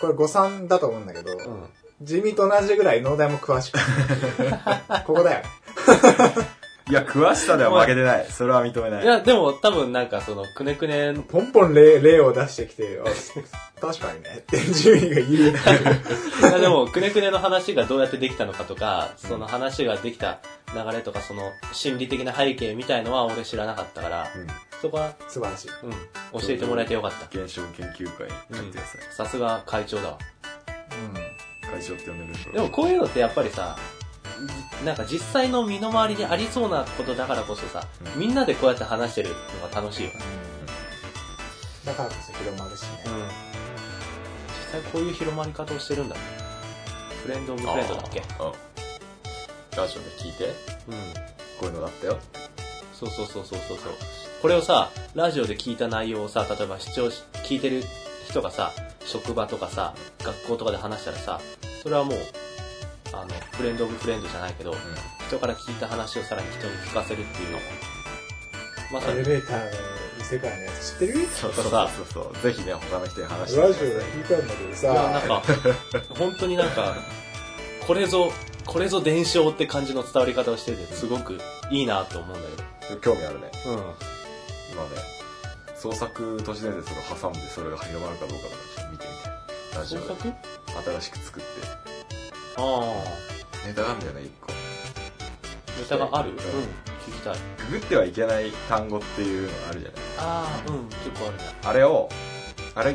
[0.01, 1.45] これ誤算だと思うんだけど、た。
[1.45, 1.69] うん。
[2.03, 3.79] ジミーと同じぐらい脳大も詳しく
[5.07, 6.56] ここだよね。
[6.89, 8.27] いや、詳しさでは負けてない。
[8.27, 9.07] それは認めないい。
[9.07, 15.51] や、でも多分なんかその、くねくね、ポンポン例例を出してきて、あ確かにね、ってジミーが言う
[16.49, 20.39] いやでも、くねくねの話がどうやってできたのかとか、その話ができた
[20.75, 24.47] 流れとか、その心理的な背景みたいのは俺知らなかったから、うん。
[24.81, 25.71] そこは、素晴らしい。
[25.83, 27.27] うん、教えてもらえてよかった。
[27.27, 29.01] 現象研究会やってください。
[29.11, 30.19] さすが会長だわ。
[31.67, 33.77] 会長って呼んでるんですでもこういうのってやっぱりさ、
[34.85, 40.21] なんか実際の身の回りにありそうなことだからこそさ、うんみんなでこうやって話してるのが楽しいよね。
[41.85, 42.89] だからこそ広まるしね。
[43.07, 43.13] うん。
[43.13, 43.29] 実
[44.73, 46.21] 際こういう広まり方をしてるんだね。
[47.23, 48.21] フレンドオブフレンドだっけ？
[48.21, 48.27] うん。
[49.77, 50.53] ラジオで聞いて、うん。
[50.53, 50.55] こ
[51.63, 52.19] ういうのだったよ。
[52.93, 53.93] そうそうそうそうそうそう。
[54.43, 57.83] これをさ、ラジオで聞いた内容をさ、例えば視聴し、聞いてる
[58.29, 58.73] 人がさ、
[59.05, 61.41] 職場とかさ、学校とかで話したらさ、
[61.83, 62.19] それはもう、
[63.13, 64.75] あの、フレンドオブフレンドじゃないけど、
[65.29, 67.59] 人から聞いた話をさらに人に聞かせるっていうの
[68.93, 69.71] まさエレに、ベーターの
[70.21, 71.27] 異世界のやつ知ってる？
[71.27, 72.43] そうそうそうそう。
[72.43, 75.43] ぜひね、他の人に話ラしてジオで聞いたんだけどいや、なんさ、か、
[76.19, 76.97] 本当になんか、
[77.87, 78.33] これぞ、
[78.65, 81.39] これぞ伝承って感じの伝わり方をしてて、すごく
[81.71, 82.49] いいなと思うんだ
[83.01, 83.51] 興味あるね。
[83.53, 83.75] けど。
[83.75, 83.79] うん。
[83.79, 84.91] 今ね、
[85.77, 89.13] 創作都市伝説とか挟んでそれが広まるかどうかとかちょっと見てみ
[89.75, 89.79] て。
[89.79, 90.33] ラジオで創作？
[91.01, 91.96] 新しく作って。
[92.57, 92.63] ああ。
[93.67, 94.51] ネタがあるんだよね、一個。
[94.53, 94.59] ネ
[95.89, 96.31] タがある？
[96.31, 96.39] うんん。
[96.41, 96.45] 聞
[97.13, 97.37] きたい。
[97.71, 100.01] ググってはいけない単語っていうのがあるじゃない。
[100.19, 101.45] ああ、うん、結構あるね。
[101.65, 102.09] あれを、
[102.75, 102.93] あれ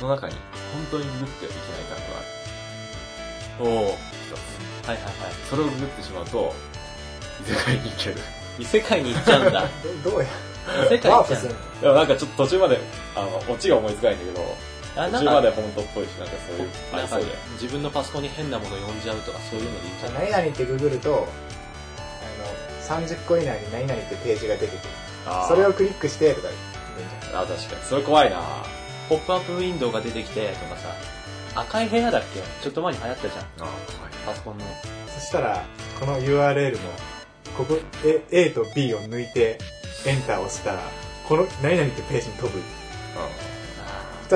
[0.00, 0.34] の中に、
[0.72, 2.22] 本当にググってはいけない単語があ
[3.64, 3.70] る。
[3.78, 3.84] おお。
[3.86, 3.98] はい一
[4.84, 5.06] つはいはい。
[5.48, 6.54] それをググってしまうと、
[7.46, 8.16] 異世界に行ける。
[8.58, 9.64] 異世界に行っちゃうんだ。
[10.04, 10.26] ど どうや？
[10.86, 11.48] 異世界行っちゃうん
[11.82, 12.78] だなんかちょっと途中まで、
[13.16, 14.56] あの、オチが思いつかないんだけど、
[14.96, 17.42] あ、なん途中までか、本当っぽいし、なんかそういう、あなんかりそうだよ。
[17.60, 20.30] 自分のパソコンに変なもの呼んじゃうとかそういうのでいいんじゃない？
[20.30, 21.28] 何々ってググると、
[21.98, 24.78] あの、30個以内に何々ってページが出てくる。
[25.26, 27.36] あーそれをクリックしてとか言うんじ。
[27.36, 27.82] あ、確かに。
[27.84, 28.40] それ怖いな
[29.08, 30.88] ポップアップウィンドウが出てきてとかさ、
[31.54, 32.40] 赤い部屋だっけ？
[32.62, 33.42] ちょっと前に流行ったじゃん。
[33.42, 33.72] あ怖い。
[34.26, 34.64] パソコンの。
[35.18, 35.64] そしたら、
[35.98, 36.78] この URL も、
[37.56, 39.58] ここ、A, A と B を抜いて、
[40.06, 40.80] エンターを押したら、
[41.28, 42.58] この何々ってページに飛ぶ。
[42.58, 42.58] そ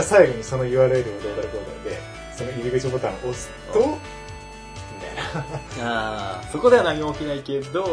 [0.02, 1.98] したら最後にその URL をどうだこうだで、
[2.36, 5.44] その入り口ボタンを押すと、みたい
[5.82, 6.40] な。
[6.40, 7.84] あそこでは何も起きないけど、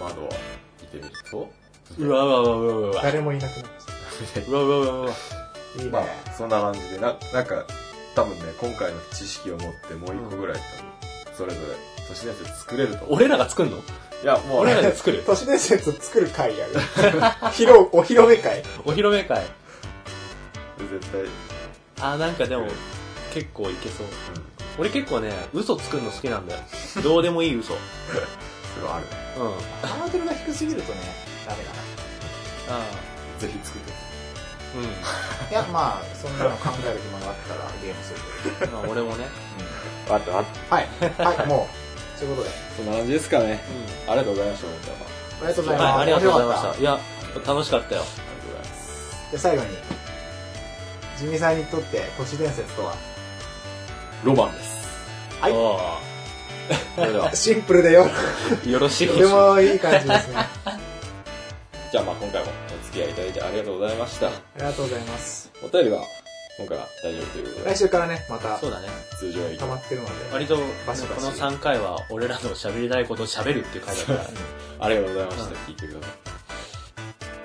[0.00, 0.28] 窓を
[0.80, 2.06] 見てみると、ー。
[2.06, 3.02] うわうわうわうわうわ。
[3.02, 5.10] 誰もいなくなっちゃうわうわうわうわ。
[5.76, 5.78] う。
[5.78, 5.90] いいね。
[5.90, 7.66] まあ、そんな感じで、な、なんか、
[8.14, 10.82] 多分ね、今回の知識を持ってもう一個ぐらい、多
[11.26, 11.66] 分それぞれ、
[12.08, 13.06] 都市伝説作れると。
[13.08, 13.78] 俺らが作んの？
[13.78, 13.80] い
[14.26, 16.74] や、もう、俺らで作る 都市伝説を作る会やる。
[17.52, 18.62] 披露、お披露目会。
[18.84, 19.44] お披露目会。
[20.78, 21.28] 絶対、うん。
[22.00, 22.66] あー、なんかでも、
[23.32, 24.06] 結構いけそう。
[24.78, 26.60] 俺結構ね、嘘作るの好きなんだよ。
[27.02, 27.74] どうでもいい嘘。
[27.74, 27.80] うん。
[28.74, 29.10] それはあるね。
[29.82, 30.98] ハードルが低すぎるとね、
[31.46, 31.76] ダメだな。
[32.80, 32.80] あ
[33.38, 34.84] ぜひ作ってーうん。
[35.50, 38.12] いや、まあ、そんなの考える暇があったらゲームす
[38.60, 38.68] る。
[38.72, 39.26] まあ俺もね。
[40.08, 40.88] あと、あと、はい。
[41.18, 41.68] はい、も
[42.16, 42.54] う、そういうことで。
[42.76, 43.62] そんな感じですかね。
[44.06, 44.96] うありがとうございました、本当は。
[44.98, 45.82] ありがとうございん。
[45.82, 45.94] ます。
[45.94, 46.62] はい、ありがとうございまし。
[46.74, 46.98] たいや、
[47.46, 48.00] 楽しかったよ。
[48.02, 49.16] ありがとうございます。
[49.30, 49.78] じゃあ最後に、
[51.18, 52.94] ジミさんにとって都市伝説とは？
[54.24, 54.88] ロマンです。
[55.40, 55.78] はいお
[56.96, 58.06] それでは、シンプルでよ。
[58.64, 60.46] ーよろしいとてもいい感じですね。
[61.92, 62.50] じゃあまあ今回も
[62.80, 64.28] お付き合いいただいてありがとうございました。
[64.28, 65.50] ありがとうございます。
[65.62, 66.00] お便りは
[66.56, 68.88] 今回は大丈夫ということで、来週からね、またそうだね。
[69.18, 70.12] 通常営業溜まってるので。
[70.32, 70.56] 割と、
[70.86, 74.20] バシバシこの3回は俺らの喋りたいことを喋るっていう回だから。
[74.80, 75.44] ありがとうございました。
[75.66, 76.10] 聞いてください。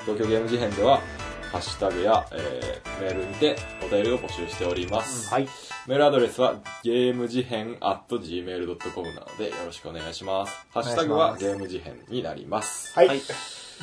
[0.06, 1.02] 東京ゲーム事変では、
[1.52, 5.34] ハッシュタグや、えー、メールにてお便りを募集しております。
[5.34, 5.48] はい。
[5.88, 10.56] メールアドレスは、ゲーム事変 at gmail.com なのでよろしくお願いします。
[10.72, 12.94] ハッシュタグはゲーム事変になります。
[12.94, 13.08] はい。
[13.08, 13.22] はい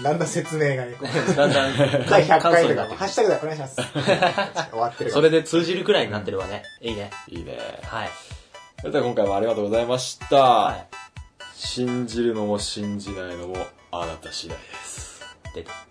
[0.02, 0.94] だんだん説明がね、
[1.34, 3.76] だんだん、第100簡回とかハッシュタグでお願いします。
[4.70, 6.64] 終わってるそれで通じるくらいになってるわね。
[6.82, 7.10] いいね。
[7.28, 7.58] いいね。
[7.82, 8.10] はい。
[8.80, 10.36] それでは今回もありがとうございました。
[10.36, 10.86] はい。
[11.54, 13.56] 信じるのも信じないのも
[13.90, 15.24] あなた次第です。
[15.54, 15.85] 出た。